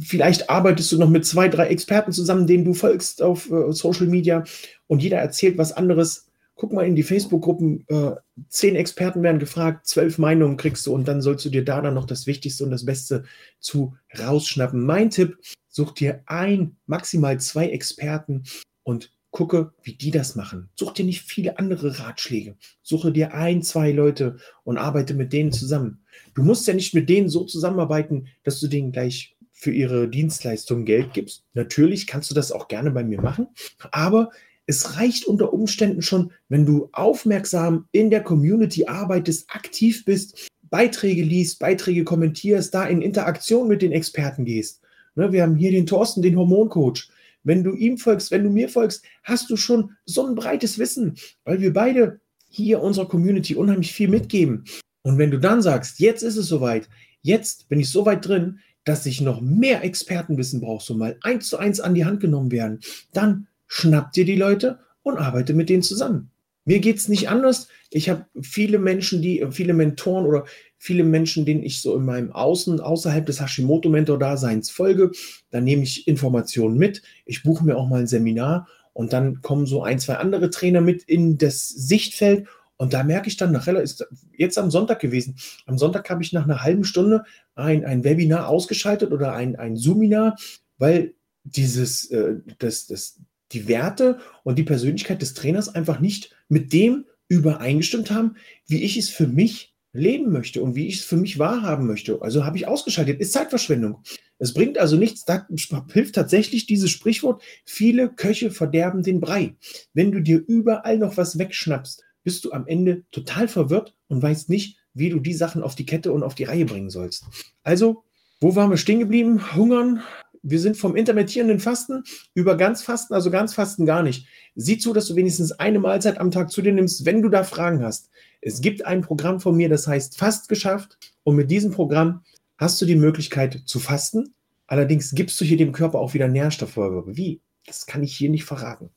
vielleicht 0.00 0.48
arbeitest 0.48 0.92
du 0.92 0.98
noch 0.98 1.10
mit 1.10 1.26
zwei, 1.26 1.48
drei 1.48 1.66
Experten 1.66 2.12
zusammen, 2.12 2.46
denen 2.46 2.64
du 2.64 2.74
folgst 2.74 3.22
auf 3.22 3.50
äh, 3.50 3.72
Social 3.72 4.06
Media 4.06 4.44
und 4.86 5.02
jeder 5.02 5.18
erzählt 5.18 5.58
was 5.58 5.72
anderes. 5.72 6.28
Guck 6.54 6.72
mal 6.72 6.86
in 6.86 6.94
die 6.94 7.02
Facebook-Gruppen, 7.02 7.84
äh, 7.88 8.12
zehn 8.48 8.76
Experten 8.76 9.22
werden 9.22 9.38
gefragt, 9.38 9.86
zwölf 9.86 10.18
Meinungen 10.18 10.56
kriegst 10.56 10.86
du 10.86 10.94
und 10.94 11.08
dann 11.08 11.22
sollst 11.22 11.44
du 11.44 11.48
dir 11.48 11.64
da 11.64 11.80
dann 11.80 11.94
noch 11.94 12.06
das 12.06 12.26
Wichtigste 12.26 12.64
und 12.64 12.70
das 12.70 12.84
Beste 12.84 13.24
zu 13.58 13.96
rausschnappen. 14.18 14.84
Mein 14.84 15.10
Tipp, 15.10 15.38
such 15.68 15.92
dir 15.92 16.22
ein, 16.26 16.76
maximal 16.86 17.40
zwei 17.40 17.70
Experten 17.70 18.44
und 18.82 19.10
gucke, 19.30 19.72
wie 19.82 19.94
die 19.94 20.10
das 20.10 20.34
machen. 20.34 20.68
Such 20.74 20.92
dir 20.92 21.04
nicht 21.04 21.22
viele 21.22 21.58
andere 21.58 22.00
Ratschläge. 22.00 22.56
Suche 22.82 23.12
dir 23.12 23.34
ein, 23.34 23.62
zwei 23.62 23.92
Leute 23.92 24.36
und 24.64 24.78
arbeite 24.78 25.14
mit 25.14 25.32
denen 25.32 25.52
zusammen. 25.52 26.04
Du 26.34 26.42
musst 26.42 26.66
ja 26.66 26.74
nicht 26.74 26.94
mit 26.94 27.08
denen 27.08 27.28
so 27.28 27.44
zusammenarbeiten, 27.44 28.26
dass 28.42 28.60
du 28.60 28.68
denen 28.68 28.92
gleich 28.92 29.36
für 29.52 29.72
ihre 29.72 30.08
Dienstleistung 30.08 30.84
Geld 30.84 31.12
gibst. 31.12 31.44
Natürlich 31.54 32.06
kannst 32.06 32.30
du 32.30 32.34
das 32.34 32.50
auch 32.50 32.68
gerne 32.68 32.90
bei 32.90 33.04
mir 33.04 33.20
machen, 33.20 33.48
aber 33.90 34.30
es 34.66 34.96
reicht 34.96 35.26
unter 35.26 35.52
Umständen 35.52 36.00
schon, 36.00 36.32
wenn 36.48 36.64
du 36.64 36.88
aufmerksam 36.92 37.86
in 37.92 38.08
der 38.08 38.22
Community 38.22 38.86
arbeitest, 38.86 39.50
aktiv 39.50 40.04
bist, 40.04 40.48
Beiträge 40.70 41.22
liest, 41.22 41.58
Beiträge 41.58 42.04
kommentierst, 42.04 42.72
da 42.72 42.86
in 42.86 43.02
Interaktion 43.02 43.68
mit 43.68 43.82
den 43.82 43.92
Experten 43.92 44.44
gehst. 44.44 44.80
Ne, 45.16 45.32
wir 45.32 45.42
haben 45.42 45.56
hier 45.56 45.72
den 45.72 45.86
Thorsten, 45.86 46.22
den 46.22 46.36
Hormoncoach 46.36 47.10
wenn 47.42 47.64
du 47.64 47.74
ihm 47.74 47.98
folgst, 47.98 48.30
wenn 48.30 48.44
du 48.44 48.50
mir 48.50 48.68
folgst, 48.68 49.04
hast 49.22 49.50
du 49.50 49.56
schon 49.56 49.92
so 50.04 50.26
ein 50.26 50.34
breites 50.34 50.78
Wissen, 50.78 51.16
weil 51.44 51.60
wir 51.60 51.72
beide 51.72 52.20
hier 52.48 52.82
unserer 52.82 53.08
Community 53.08 53.54
unheimlich 53.54 53.92
viel 53.92 54.08
mitgeben. 54.08 54.64
Und 55.02 55.18
wenn 55.18 55.30
du 55.30 55.38
dann 55.38 55.62
sagst, 55.62 56.00
jetzt 56.00 56.22
ist 56.22 56.36
es 56.36 56.46
soweit, 56.46 56.88
jetzt 57.22 57.68
bin 57.68 57.80
ich 57.80 57.88
so 57.88 58.04
weit 58.04 58.26
drin, 58.26 58.58
dass 58.84 59.06
ich 59.06 59.20
noch 59.20 59.40
mehr 59.40 59.84
Expertenwissen 59.84 60.60
brauche, 60.60 60.84
so 60.84 60.94
mal 60.94 61.16
eins 61.22 61.48
zu 61.48 61.58
eins 61.58 61.80
an 61.80 61.94
die 61.94 62.04
Hand 62.04 62.20
genommen 62.20 62.50
werden, 62.50 62.80
dann 63.12 63.46
schnapp 63.66 64.12
dir 64.12 64.24
die 64.24 64.36
Leute 64.36 64.80
und 65.02 65.18
arbeite 65.18 65.54
mit 65.54 65.68
denen 65.68 65.82
zusammen. 65.82 66.30
Mir 66.64 66.80
geht 66.80 66.96
es 66.96 67.08
nicht 67.08 67.28
anders. 67.28 67.68
Ich 67.90 68.08
habe 68.08 68.26
viele 68.40 68.78
Menschen, 68.78 69.22
die, 69.22 69.44
viele 69.50 69.72
Mentoren 69.72 70.26
oder 70.26 70.44
viele 70.78 71.04
Menschen, 71.04 71.44
denen 71.44 71.62
ich 71.62 71.82
so 71.82 71.96
in 71.96 72.04
meinem 72.04 72.32
Außen, 72.32 72.80
außerhalb 72.80 73.26
des 73.26 73.40
Hashimoto-Mentor-Daseins 73.40 74.70
folge. 74.70 75.10
Da 75.50 75.60
nehme 75.60 75.82
ich 75.82 76.06
Informationen 76.06 76.78
mit. 76.78 77.02
Ich 77.24 77.42
buche 77.42 77.64
mir 77.64 77.76
auch 77.76 77.88
mal 77.88 78.00
ein 78.00 78.06
Seminar 78.06 78.68
und 78.92 79.12
dann 79.12 79.42
kommen 79.42 79.66
so 79.66 79.82
ein, 79.82 79.98
zwei 79.98 80.16
andere 80.16 80.50
Trainer 80.50 80.80
mit 80.80 81.02
in 81.04 81.38
das 81.38 81.68
Sichtfeld. 81.68 82.46
Und 82.76 82.94
da 82.94 83.02
merke 83.02 83.28
ich 83.28 83.36
dann 83.36 83.52
nachher, 83.52 83.80
ist 83.80 84.06
jetzt 84.36 84.58
am 84.58 84.70
Sonntag 84.70 85.00
gewesen. 85.00 85.36
Am 85.66 85.76
Sonntag 85.76 86.08
habe 86.08 86.22
ich 86.22 86.32
nach 86.32 86.44
einer 86.44 86.62
halben 86.62 86.84
Stunde 86.84 87.24
ein, 87.54 87.84
ein 87.84 88.04
Webinar 88.04 88.48
ausgeschaltet 88.48 89.12
oder 89.12 89.34
ein, 89.34 89.56
ein 89.56 89.76
Zoominar, 89.76 90.36
weil 90.78 91.14
dieses, 91.44 92.10
äh, 92.10 92.36
das, 92.58 92.86
das, 92.86 93.20
die 93.52 93.68
Werte 93.68 94.18
und 94.44 94.58
die 94.58 94.64
Persönlichkeit 94.64 95.22
des 95.22 95.34
Trainers 95.34 95.74
einfach 95.74 96.00
nicht 96.00 96.36
mit 96.48 96.72
dem 96.72 97.04
übereingestimmt 97.28 98.10
haben, 98.10 98.36
wie 98.66 98.82
ich 98.82 98.96
es 98.96 99.08
für 99.08 99.26
mich 99.26 99.74
leben 99.92 100.30
möchte 100.30 100.62
und 100.62 100.74
wie 100.76 100.86
ich 100.86 100.96
es 100.96 101.04
für 101.04 101.16
mich 101.16 101.38
wahrhaben 101.38 101.86
möchte. 101.86 102.22
Also 102.22 102.44
habe 102.44 102.56
ich 102.56 102.68
ausgeschaltet. 102.68 103.20
Ist 103.20 103.32
Zeitverschwendung. 103.32 104.02
Es 104.38 104.54
bringt 104.54 104.78
also 104.78 104.96
nichts. 104.96 105.24
Da 105.24 105.46
hilft 105.92 106.14
tatsächlich 106.14 106.66
dieses 106.66 106.90
Sprichwort, 106.90 107.42
viele 107.64 108.08
Köche 108.08 108.50
verderben 108.50 109.02
den 109.02 109.20
Brei. 109.20 109.56
Wenn 109.92 110.12
du 110.12 110.20
dir 110.20 110.42
überall 110.46 110.98
noch 110.98 111.16
was 111.16 111.38
wegschnappst, 111.38 112.04
bist 112.22 112.44
du 112.44 112.52
am 112.52 112.66
Ende 112.66 113.04
total 113.10 113.48
verwirrt 113.48 113.94
und 114.08 114.22
weißt 114.22 114.48
nicht, 114.48 114.78
wie 114.94 115.10
du 115.10 115.20
die 115.20 115.34
Sachen 115.34 115.62
auf 115.62 115.74
die 115.74 115.86
Kette 115.86 116.12
und 116.12 116.22
auf 116.22 116.34
die 116.34 116.44
Reihe 116.44 116.66
bringen 116.66 116.90
sollst. 116.90 117.24
Also, 117.62 118.04
wo 118.40 118.54
waren 118.56 118.70
wir 118.70 118.76
stehen 118.76 119.00
geblieben? 119.00 119.54
Hungern, 119.54 120.02
Wir 120.42 120.58
sind 120.58 120.76
vom 120.76 120.96
intermittierenden 120.96 121.60
Fasten 121.60 122.04
über 122.34 122.56
ganz 122.56 122.82
Fasten, 122.82 123.14
also 123.14 123.30
ganz 123.30 123.54
Fasten 123.54 123.84
gar 123.84 124.02
nicht. 124.02 124.26
Sieh 124.54 124.78
zu, 124.78 124.92
dass 124.92 125.06
du 125.06 125.16
wenigstens 125.16 125.52
eine 125.52 125.78
Mahlzeit 125.78 126.18
am 126.18 126.30
Tag 126.30 126.50
zu 126.50 126.62
dir 126.62 126.72
nimmst, 126.72 127.04
wenn 127.04 127.22
du 127.22 127.28
da 127.28 127.44
Fragen 127.44 127.82
hast. 127.82 128.10
Es 128.40 128.60
gibt 128.60 128.86
ein 128.86 129.02
Programm 129.02 129.40
von 129.40 129.56
mir, 129.56 129.68
das 129.68 129.86
heißt 129.86 130.18
Fast 130.18 130.48
geschafft. 130.48 130.98
Und 131.24 131.36
mit 131.36 131.50
diesem 131.50 131.72
Programm 131.72 132.24
hast 132.56 132.80
du 132.80 132.86
die 132.86 132.96
Möglichkeit 132.96 133.62
zu 133.66 133.78
fasten. 133.80 134.34
Allerdings 134.66 135.14
gibst 135.14 135.40
du 135.40 135.44
hier 135.44 135.56
dem 135.56 135.72
Körper 135.72 135.98
auch 135.98 136.14
wieder 136.14 136.28
Nährstoffe. 136.28 136.76
Wie? 136.76 137.40
Das 137.66 137.86
kann 137.86 138.02
ich 138.02 138.16
hier 138.16 138.30
nicht 138.30 138.44
verraten. 138.44 138.90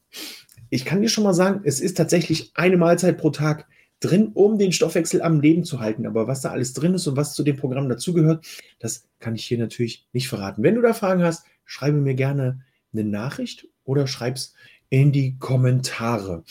Ich 0.70 0.86
kann 0.86 1.02
dir 1.02 1.10
schon 1.10 1.24
mal 1.24 1.34
sagen, 1.34 1.62
es 1.66 1.80
ist 1.82 1.98
tatsächlich 1.98 2.52
eine 2.56 2.78
Mahlzeit 2.78 3.18
pro 3.18 3.30
Tag 3.30 3.68
drin, 4.04 4.32
um 4.34 4.58
den 4.58 4.72
Stoffwechsel 4.72 5.22
am 5.22 5.40
Leben 5.40 5.64
zu 5.64 5.80
halten. 5.80 6.06
Aber 6.06 6.28
was 6.28 6.42
da 6.42 6.52
alles 6.52 6.74
drin 6.74 6.94
ist 6.94 7.08
und 7.08 7.16
was 7.16 7.34
zu 7.34 7.44
dem 7.44 7.56
Programm 7.56 7.88
dazugehört, 7.90 8.46
das 8.80 9.08
kann 9.20 9.36
ich 9.36 9.46
hier 9.46 9.58
natürlich 9.58 10.08
nicht 10.14 10.28
verraten. 10.28 10.64
Wenn 10.64 10.76
du 10.76 10.82
da 10.82 10.94
Fragen 10.94 11.24
hast, 11.24 11.46
schreibe 11.66 11.98
mir 11.98 12.16
gerne 12.16 12.62
eine 12.92 13.04
Nachricht 13.04 13.68
oder 13.86 14.08
schreib's 14.08 14.54
in 14.90 15.12
die 15.12 15.38
Kommentare. 15.40 16.44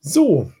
So, 0.00 0.52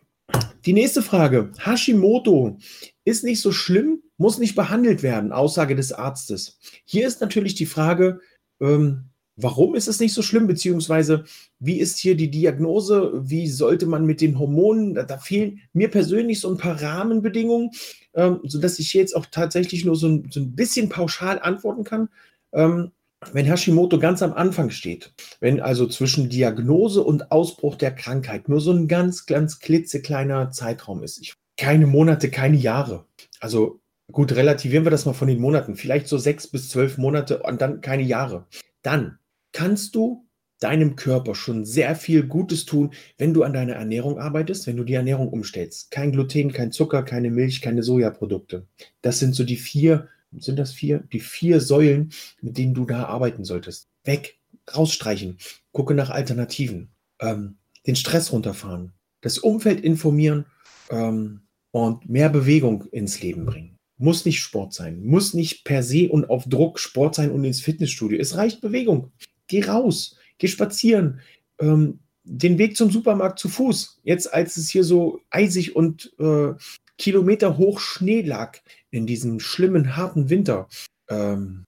die 0.64 0.72
nächste 0.72 1.02
Frage. 1.02 1.52
Hashimoto 1.58 2.58
ist 3.04 3.24
nicht 3.24 3.40
so 3.40 3.52
schlimm, 3.52 4.02
muss 4.16 4.38
nicht 4.38 4.54
behandelt 4.54 5.02
werden, 5.02 5.32
Aussage 5.32 5.74
des 5.74 5.92
Arztes. 5.92 6.58
Hier 6.84 7.06
ist 7.06 7.20
natürlich 7.20 7.54
die 7.54 7.66
Frage, 7.66 8.20
ähm, 8.60 9.10
warum 9.40 9.74
ist 9.74 9.88
es 9.88 10.00
nicht 10.00 10.12
so 10.12 10.22
schlimm, 10.22 10.46
beziehungsweise 10.46 11.24
wie 11.60 11.78
ist 11.78 11.98
hier 11.98 12.16
die 12.16 12.30
Diagnose, 12.30 13.12
wie 13.14 13.46
sollte 13.48 13.86
man 13.86 14.04
mit 14.04 14.20
den 14.20 14.38
Hormonen, 14.38 14.94
da, 14.94 15.04
da 15.04 15.18
fehlen 15.18 15.60
mir 15.72 15.88
persönlich 15.90 16.40
so 16.40 16.50
ein 16.50 16.58
paar 16.58 16.82
Rahmenbedingungen, 16.82 17.70
ähm, 18.14 18.40
sodass 18.44 18.78
ich 18.78 18.92
jetzt 18.94 19.14
auch 19.14 19.26
tatsächlich 19.26 19.84
nur 19.84 19.96
so 19.96 20.08
ein, 20.08 20.28
so 20.30 20.40
ein 20.40 20.54
bisschen 20.54 20.88
pauschal 20.88 21.40
antworten 21.40 21.84
kann. 21.84 22.08
Ähm, 22.52 22.90
wenn 23.32 23.46
Hashimoto 23.46 23.98
ganz 23.98 24.22
am 24.22 24.32
Anfang 24.32 24.70
steht, 24.70 25.12
wenn 25.40 25.60
also 25.60 25.86
zwischen 25.86 26.28
Diagnose 26.28 27.02
und 27.02 27.32
Ausbruch 27.32 27.76
der 27.76 27.92
Krankheit 27.92 28.48
nur 28.48 28.60
so 28.60 28.72
ein 28.72 28.86
ganz, 28.86 29.26
ganz 29.26 29.58
klitzekleiner 29.58 30.50
Zeitraum 30.50 31.02
ist, 31.02 31.18
ich, 31.18 31.34
keine 31.56 31.86
Monate, 31.86 32.30
keine 32.30 32.56
Jahre, 32.56 33.06
also 33.40 33.80
gut, 34.12 34.32
relativieren 34.32 34.84
wir 34.84 34.90
das 34.90 35.04
mal 35.04 35.14
von 35.14 35.28
den 35.28 35.40
Monaten, 35.40 35.74
vielleicht 35.74 36.08
so 36.08 36.16
sechs 36.16 36.46
bis 36.46 36.68
zwölf 36.68 36.96
Monate 36.96 37.42
und 37.42 37.60
dann 37.60 37.80
keine 37.80 38.04
Jahre, 38.04 38.46
dann 38.82 39.18
kannst 39.52 39.94
du 39.94 40.26
deinem 40.60 40.96
Körper 40.96 41.34
schon 41.34 41.64
sehr 41.64 41.94
viel 41.94 42.24
Gutes 42.24 42.64
tun, 42.64 42.92
wenn 43.16 43.32
du 43.32 43.44
an 43.44 43.52
deiner 43.52 43.74
Ernährung 43.74 44.18
arbeitest, 44.18 44.66
wenn 44.66 44.76
du 44.76 44.84
die 44.84 44.94
Ernährung 44.94 45.28
umstellst. 45.28 45.90
Kein 45.90 46.10
Gluten, 46.10 46.52
kein 46.52 46.72
Zucker, 46.72 47.04
keine 47.04 47.30
Milch, 47.30 47.60
keine 47.60 47.82
Sojaprodukte. 47.82 48.66
Das 49.00 49.20
sind 49.20 49.34
so 49.34 49.44
die 49.44 49.56
vier 49.56 50.08
sind 50.36 50.58
das 50.58 50.72
vier, 50.72 51.00
die 51.12 51.20
vier 51.20 51.60
Säulen, 51.60 52.12
mit 52.40 52.58
denen 52.58 52.74
du 52.74 52.84
da 52.84 53.04
arbeiten 53.04 53.44
solltest. 53.44 53.88
Weg, 54.04 54.38
rausstreichen, 54.74 55.38
gucke 55.72 55.94
nach 55.94 56.10
Alternativen, 56.10 56.90
ähm, 57.20 57.56
den 57.86 57.96
Stress 57.96 58.32
runterfahren, 58.32 58.92
das 59.20 59.38
Umfeld 59.38 59.80
informieren 59.80 60.46
ähm, 60.90 61.40
und 61.70 62.08
mehr 62.08 62.28
Bewegung 62.28 62.84
ins 62.90 63.20
Leben 63.22 63.46
bringen. 63.46 63.76
Muss 63.96 64.24
nicht 64.24 64.40
Sport 64.40 64.74
sein, 64.74 65.04
muss 65.04 65.34
nicht 65.34 65.64
per 65.64 65.82
se 65.82 66.08
und 66.08 66.30
auf 66.30 66.44
Druck 66.44 66.78
Sport 66.78 67.16
sein 67.16 67.30
und 67.30 67.44
ins 67.44 67.60
Fitnessstudio. 67.60 68.18
Es 68.18 68.36
reicht 68.36 68.60
Bewegung. 68.60 69.10
Geh 69.48 69.64
raus, 69.64 70.16
geh 70.38 70.46
spazieren, 70.46 71.20
ähm, 71.58 71.98
den 72.24 72.58
Weg 72.58 72.76
zum 72.76 72.90
Supermarkt 72.90 73.38
zu 73.38 73.48
Fuß. 73.48 74.00
Jetzt, 74.04 74.32
als 74.32 74.56
es 74.56 74.68
hier 74.68 74.84
so 74.84 75.20
eisig 75.30 75.74
und 75.74 76.12
äh, 76.18 76.52
Kilometer 76.98 77.56
hoch 77.58 77.80
Schnee 77.80 78.22
lag 78.22 78.58
in 78.90 79.06
diesem 79.06 79.40
schlimmen, 79.40 79.96
harten 79.96 80.30
Winter. 80.30 80.68
Ähm, 81.08 81.64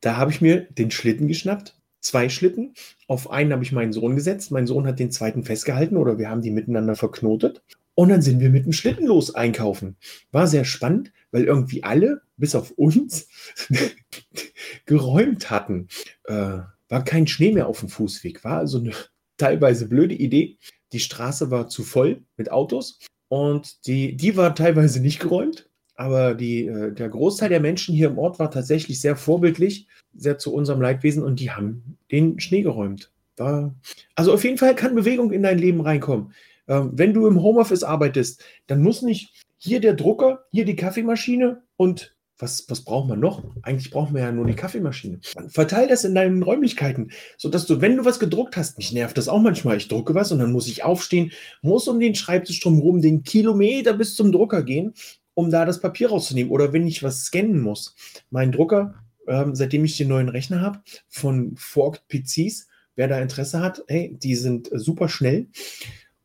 da 0.00 0.16
habe 0.16 0.30
ich 0.30 0.40
mir 0.40 0.62
den 0.62 0.90
Schlitten 0.90 1.28
geschnappt, 1.28 1.76
zwei 2.00 2.28
Schlitten. 2.28 2.74
Auf 3.06 3.30
einen 3.30 3.52
habe 3.52 3.62
ich 3.62 3.72
meinen 3.72 3.92
Sohn 3.92 4.16
gesetzt. 4.16 4.50
Mein 4.50 4.66
Sohn 4.66 4.86
hat 4.86 4.98
den 4.98 5.10
zweiten 5.10 5.44
festgehalten 5.44 5.96
oder 5.96 6.18
wir 6.18 6.28
haben 6.28 6.42
die 6.42 6.50
miteinander 6.50 6.96
verknotet. 6.96 7.62
Und 7.94 8.08
dann 8.08 8.22
sind 8.22 8.40
wir 8.40 8.50
mit 8.50 8.66
dem 8.66 8.72
Schlitten 8.72 9.06
los 9.06 9.34
einkaufen. 9.34 9.96
War 10.32 10.46
sehr 10.46 10.64
spannend, 10.64 11.12
weil 11.30 11.44
irgendwie 11.44 11.84
alle, 11.84 12.22
bis 12.36 12.54
auf 12.54 12.72
uns, 12.72 13.28
geräumt 14.86 15.50
hatten. 15.50 15.88
Äh, 16.24 16.60
war 16.94 17.02
kein 17.02 17.26
Schnee 17.26 17.50
mehr 17.50 17.66
auf 17.66 17.80
dem 17.80 17.88
Fußweg. 17.88 18.44
War 18.44 18.58
also 18.58 18.78
eine 18.78 18.92
teilweise 19.36 19.88
blöde 19.88 20.14
Idee. 20.14 20.58
Die 20.92 21.00
Straße 21.00 21.50
war 21.50 21.68
zu 21.68 21.82
voll 21.82 22.22
mit 22.36 22.52
Autos. 22.52 23.00
Und 23.28 23.84
die, 23.88 24.16
die 24.16 24.36
war 24.36 24.54
teilweise 24.54 25.00
nicht 25.00 25.18
geräumt, 25.18 25.68
aber 25.96 26.34
die, 26.34 26.66
äh, 26.66 26.92
der 26.92 27.08
Großteil 27.08 27.48
der 27.48 27.58
Menschen 27.58 27.96
hier 27.96 28.06
im 28.06 28.18
Ort 28.18 28.38
war 28.38 28.48
tatsächlich 28.48 29.00
sehr 29.00 29.16
vorbildlich, 29.16 29.88
sehr 30.14 30.38
zu 30.38 30.54
unserem 30.54 30.80
Leidwesen 30.80 31.24
und 31.24 31.40
die 31.40 31.50
haben 31.50 31.98
den 32.12 32.38
Schnee 32.38 32.62
geräumt. 32.62 33.10
War, 33.36 33.74
also 34.14 34.32
auf 34.32 34.44
jeden 34.44 34.58
Fall 34.58 34.76
kann 34.76 34.94
Bewegung 34.94 35.32
in 35.32 35.42
dein 35.42 35.58
Leben 35.58 35.80
reinkommen. 35.80 36.32
Ähm, 36.68 36.92
wenn 36.94 37.12
du 37.12 37.26
im 37.26 37.42
Homeoffice 37.42 37.82
arbeitest, 37.82 38.44
dann 38.68 38.82
muss 38.82 39.02
nicht 39.02 39.44
hier 39.58 39.80
der 39.80 39.94
Drucker, 39.94 40.44
hier 40.52 40.64
die 40.64 40.76
Kaffeemaschine 40.76 41.64
und 41.76 42.13
was, 42.44 42.66
was 42.68 42.82
braucht 42.82 43.08
man 43.08 43.18
noch? 43.18 43.42
Eigentlich 43.62 43.90
braucht 43.90 44.12
man 44.12 44.22
ja 44.22 44.30
nur 44.30 44.46
die 44.46 44.54
Kaffeemaschine. 44.54 45.18
Verteil 45.48 45.88
das 45.88 46.04
in 46.04 46.14
deinen 46.14 46.42
Räumlichkeiten, 46.42 47.10
sodass 47.38 47.66
du, 47.66 47.80
wenn 47.80 47.96
du 47.96 48.04
was 48.04 48.20
gedruckt 48.20 48.56
hast, 48.56 48.76
mich 48.76 48.92
nervt 48.92 49.16
das 49.16 49.28
auch 49.28 49.40
manchmal, 49.40 49.78
ich 49.78 49.88
drucke 49.88 50.14
was 50.14 50.30
und 50.30 50.38
dann 50.38 50.52
muss 50.52 50.68
ich 50.68 50.84
aufstehen, 50.84 51.32
muss 51.62 51.88
um 51.88 51.98
den 51.98 52.14
Schreibtisch 52.14 52.60
drumherum 52.60 53.00
den 53.00 53.22
Kilometer 53.22 53.94
bis 53.94 54.14
zum 54.14 54.30
Drucker 54.30 54.62
gehen, 54.62 54.92
um 55.32 55.50
da 55.50 55.64
das 55.64 55.80
Papier 55.80 56.10
rauszunehmen. 56.10 56.52
Oder 56.52 56.72
wenn 56.72 56.86
ich 56.86 57.02
was 57.02 57.24
scannen 57.24 57.60
muss. 57.60 57.96
Mein 58.30 58.52
Drucker, 58.52 58.94
ähm, 59.26 59.54
seitdem 59.54 59.84
ich 59.84 59.96
den 59.96 60.08
neuen 60.08 60.28
Rechner 60.28 60.60
habe, 60.60 60.80
von 61.08 61.54
Forked 61.56 62.06
PCs, 62.08 62.68
wer 62.94 63.08
da 63.08 63.20
Interesse 63.20 63.60
hat, 63.60 63.82
hey, 63.88 64.16
die 64.22 64.36
sind 64.36 64.68
super 64.70 65.08
schnell 65.08 65.48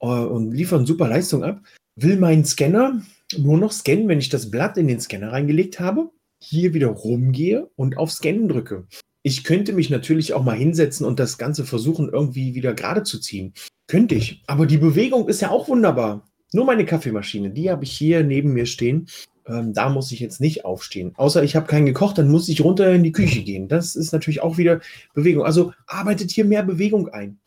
äh, 0.01 0.05
und 0.05 0.51
liefern 0.51 0.85
super 0.85 1.07
Leistung 1.07 1.45
ab, 1.45 1.61
will 2.01 2.17
meinen 2.17 2.45
Scanner 2.45 3.01
nur 3.37 3.57
noch 3.57 3.71
scannen, 3.71 4.07
wenn 4.07 4.19
ich 4.19 4.29
das 4.29 4.49
Blatt 4.49 4.77
in 4.77 4.87
den 4.87 4.99
Scanner 4.99 5.31
reingelegt 5.31 5.79
habe, 5.79 6.09
hier 6.39 6.73
wieder 6.73 6.87
rumgehe 6.87 7.69
und 7.75 7.97
auf 7.97 8.11
Scannen 8.11 8.47
drücke. 8.47 8.87
Ich 9.21 9.43
könnte 9.43 9.73
mich 9.73 9.89
natürlich 9.89 10.33
auch 10.33 10.43
mal 10.43 10.57
hinsetzen 10.57 11.05
und 11.05 11.19
das 11.19 11.37
Ganze 11.37 11.65
versuchen, 11.65 12.09
irgendwie 12.09 12.55
wieder 12.55 12.73
gerade 12.73 13.03
zu 13.03 13.19
ziehen. 13.19 13.53
Könnte 13.87 14.15
ich. 14.15 14.43
Aber 14.47 14.65
die 14.65 14.77
Bewegung 14.77 15.27
ist 15.27 15.41
ja 15.41 15.49
auch 15.49 15.67
wunderbar. 15.67 16.27
Nur 16.53 16.65
meine 16.65 16.85
Kaffeemaschine, 16.85 17.51
die 17.51 17.69
habe 17.69 17.83
ich 17.83 17.91
hier 17.91 18.23
neben 18.23 18.53
mir 18.53 18.65
stehen. 18.65 19.07
Ähm, 19.45 19.73
da 19.73 19.89
muss 19.89 20.11
ich 20.11 20.19
jetzt 20.19 20.39
nicht 20.39 20.63
aufstehen. 20.63 21.13
Außer 21.15 21.43
ich 21.43 21.55
habe 21.55 21.67
keinen 21.67 21.85
gekocht, 21.85 22.17
dann 22.17 22.29
muss 22.29 22.49
ich 22.49 22.61
runter 22.61 22.93
in 22.93 23.03
die 23.03 23.11
Küche 23.11 23.43
gehen. 23.43 23.67
Das 23.67 23.95
ist 23.95 24.13
natürlich 24.13 24.41
auch 24.41 24.57
wieder 24.57 24.79
Bewegung. 25.13 25.43
Also 25.43 25.73
arbeitet 25.85 26.31
hier 26.31 26.45
mehr 26.45 26.63
Bewegung 26.63 27.09
ein. 27.09 27.39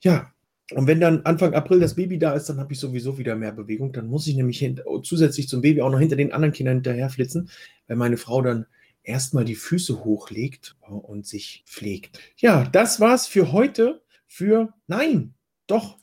Ja, 0.00 0.32
und 0.72 0.86
wenn 0.86 1.00
dann 1.00 1.22
Anfang 1.24 1.54
April 1.54 1.80
das 1.80 1.94
Baby 1.94 2.18
da 2.18 2.32
ist, 2.32 2.48
dann 2.48 2.58
habe 2.58 2.72
ich 2.72 2.78
sowieso 2.78 3.18
wieder 3.18 3.34
mehr 3.36 3.52
Bewegung. 3.52 3.92
Dann 3.92 4.06
muss 4.06 4.26
ich 4.26 4.36
nämlich 4.36 4.64
zusätzlich 5.02 5.48
zum 5.48 5.62
Baby 5.62 5.82
auch 5.82 5.90
noch 5.90 5.98
hinter 5.98 6.16
den 6.16 6.32
anderen 6.32 6.52
Kindern 6.52 6.76
hinterherflitzen, 6.76 7.50
weil 7.88 7.96
meine 7.96 8.16
Frau 8.16 8.40
dann 8.42 8.66
erstmal 9.02 9.44
die 9.44 9.56
Füße 9.56 10.04
hochlegt 10.04 10.76
und 10.80 11.26
sich 11.26 11.64
pflegt. 11.66 12.20
Ja, 12.36 12.64
das 12.64 13.00
war's 13.00 13.26
für 13.26 13.52
heute. 13.52 14.02
Für 14.32 14.72
nein, 14.86 15.34
doch 15.66 15.98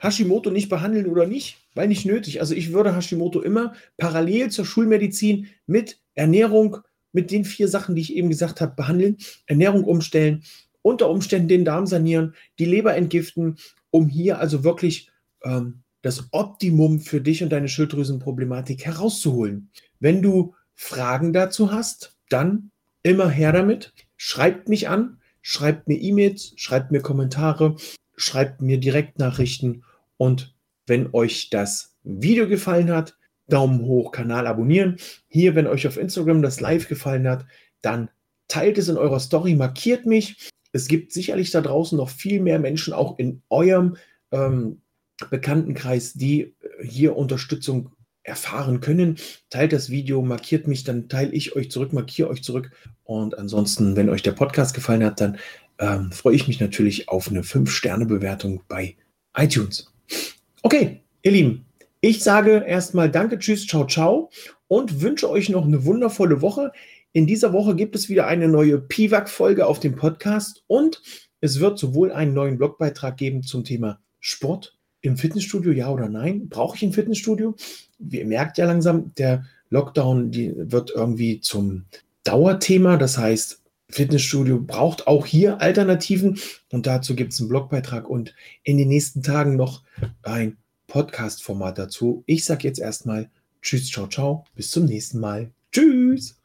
Hashimoto 0.00 0.50
nicht 0.50 0.68
behandeln 0.68 1.06
oder 1.06 1.26
nicht, 1.26 1.56
weil 1.74 1.88
nicht 1.88 2.04
nötig. 2.04 2.40
Also 2.40 2.54
ich 2.54 2.74
würde 2.74 2.94
Hashimoto 2.94 3.40
immer 3.40 3.74
parallel 3.96 4.50
zur 4.50 4.66
Schulmedizin 4.66 5.46
mit 5.66 5.98
Ernährung, 6.14 6.78
mit 7.12 7.30
den 7.30 7.46
vier 7.46 7.68
Sachen, 7.68 7.94
die 7.94 8.02
ich 8.02 8.14
eben 8.14 8.28
gesagt 8.28 8.60
habe, 8.60 8.74
behandeln. 8.74 9.16
Ernährung 9.46 9.84
umstellen, 9.84 10.42
unter 10.82 11.10
Umständen 11.10 11.48
den 11.48 11.64
Darm 11.64 11.86
sanieren, 11.86 12.34
die 12.58 12.64
Leber 12.64 12.96
entgiften 12.96 13.56
um 13.90 14.08
hier 14.08 14.38
also 14.38 14.64
wirklich 14.64 15.10
ähm, 15.42 15.82
das 16.02 16.28
Optimum 16.32 17.00
für 17.00 17.20
dich 17.20 17.42
und 17.42 17.50
deine 17.50 17.68
Schilddrüsenproblematik 17.68 18.86
herauszuholen. 18.86 19.70
Wenn 19.98 20.22
du 20.22 20.54
Fragen 20.74 21.32
dazu 21.32 21.72
hast, 21.72 22.16
dann 22.30 22.70
immer 23.02 23.28
her 23.28 23.52
damit. 23.52 23.92
Schreibt 24.16 24.68
mich 24.68 24.88
an, 24.88 25.18
schreibt 25.42 25.88
mir 25.88 26.00
E-Mails, 26.00 26.52
schreibt 26.56 26.90
mir 26.90 27.00
Kommentare, 27.00 27.76
schreibt 28.16 28.62
mir 28.62 28.78
Direktnachrichten 28.78 29.84
und 30.16 30.54
wenn 30.86 31.12
euch 31.12 31.50
das 31.50 31.96
Video 32.02 32.48
gefallen 32.48 32.90
hat, 32.90 33.16
Daumen 33.48 33.82
hoch, 33.82 34.12
Kanal 34.12 34.46
abonnieren. 34.46 34.96
Hier, 35.28 35.54
wenn 35.54 35.66
euch 35.66 35.86
auf 35.86 35.96
Instagram 35.96 36.40
das 36.40 36.60
Live 36.60 36.88
gefallen 36.88 37.28
hat, 37.28 37.44
dann 37.82 38.08
teilt 38.48 38.78
es 38.78 38.88
in 38.88 38.96
eurer 38.96 39.20
Story, 39.20 39.54
markiert 39.54 40.06
mich 40.06 40.50
es 40.72 40.88
gibt 40.88 41.12
sicherlich 41.12 41.50
da 41.50 41.60
draußen 41.60 41.96
noch 41.96 42.08
viel 42.08 42.40
mehr 42.40 42.58
Menschen, 42.58 42.92
auch 42.92 43.18
in 43.18 43.42
eurem 43.48 43.96
ähm, 44.30 44.80
Bekanntenkreis, 45.30 46.14
die 46.14 46.42
äh, 46.42 46.54
hier 46.82 47.16
Unterstützung 47.16 47.90
erfahren 48.22 48.80
können. 48.80 49.16
Teilt 49.48 49.72
das 49.72 49.90
Video, 49.90 50.22
markiert 50.22 50.66
mich, 50.66 50.84
dann 50.84 51.08
teile 51.08 51.32
ich 51.32 51.56
euch 51.56 51.70
zurück, 51.70 51.92
markiere 51.92 52.28
euch 52.28 52.42
zurück. 52.42 52.70
Und 53.04 53.36
ansonsten, 53.36 53.96
wenn 53.96 54.08
euch 54.08 54.22
der 54.22 54.32
Podcast 54.32 54.74
gefallen 54.74 55.04
hat, 55.04 55.20
dann 55.20 55.38
ähm, 55.78 56.12
freue 56.12 56.36
ich 56.36 56.46
mich 56.46 56.60
natürlich 56.60 57.08
auf 57.08 57.28
eine 57.28 57.42
5-Sterne-Bewertung 57.42 58.62
bei 58.68 58.96
iTunes. 59.36 59.92
Okay, 60.62 61.00
ihr 61.22 61.32
Lieben, 61.32 61.64
ich 62.00 62.22
sage 62.22 62.64
erstmal 62.66 63.10
Danke, 63.10 63.38
Tschüss, 63.38 63.66
ciao, 63.66 63.86
ciao 63.86 64.30
und 64.68 65.00
wünsche 65.00 65.28
euch 65.28 65.48
noch 65.48 65.64
eine 65.64 65.84
wundervolle 65.84 66.42
Woche. 66.42 66.72
In 67.12 67.26
dieser 67.26 67.52
Woche 67.52 67.74
gibt 67.74 67.96
es 67.96 68.08
wieder 68.08 68.26
eine 68.26 68.48
neue 68.48 68.78
PIVAC-Folge 68.78 69.66
auf 69.66 69.80
dem 69.80 69.96
Podcast 69.96 70.62
und 70.68 71.02
es 71.40 71.58
wird 71.58 71.78
sowohl 71.78 72.12
einen 72.12 72.34
neuen 72.34 72.58
Blogbeitrag 72.58 73.16
geben 73.16 73.42
zum 73.42 73.64
Thema 73.64 74.00
Sport 74.20 74.78
im 75.00 75.16
Fitnessstudio, 75.16 75.72
ja 75.72 75.90
oder 75.90 76.08
nein? 76.08 76.48
Brauche 76.48 76.76
ich 76.76 76.82
ein 76.82 76.92
Fitnessstudio? 76.92 77.56
Ihr 77.98 78.26
merkt 78.26 78.58
ja 78.58 78.66
langsam, 78.66 79.14
der 79.16 79.44
Lockdown 79.70 80.32
wird 80.70 80.92
irgendwie 80.94 81.40
zum 81.40 81.86
Dauerthema. 82.24 82.96
Das 82.96 83.18
heißt, 83.18 83.62
Fitnessstudio 83.88 84.60
braucht 84.60 85.06
auch 85.06 85.26
hier 85.26 85.60
Alternativen 85.60 86.38
und 86.70 86.86
dazu 86.86 87.16
gibt 87.16 87.32
es 87.32 87.40
einen 87.40 87.48
Blogbeitrag 87.48 88.08
und 88.08 88.34
in 88.62 88.78
den 88.78 88.88
nächsten 88.88 89.22
Tagen 89.22 89.56
noch 89.56 89.82
ein 90.22 90.58
Podcast-Format 90.86 91.78
dazu. 91.78 92.22
Ich 92.26 92.44
sage 92.44 92.68
jetzt 92.68 92.78
erstmal 92.78 93.30
Tschüss, 93.62 93.90
ciao, 93.90 94.06
ciao, 94.06 94.44
bis 94.54 94.70
zum 94.70 94.86
nächsten 94.86 95.20
Mal. 95.20 95.50
Tschüss. 95.72 96.39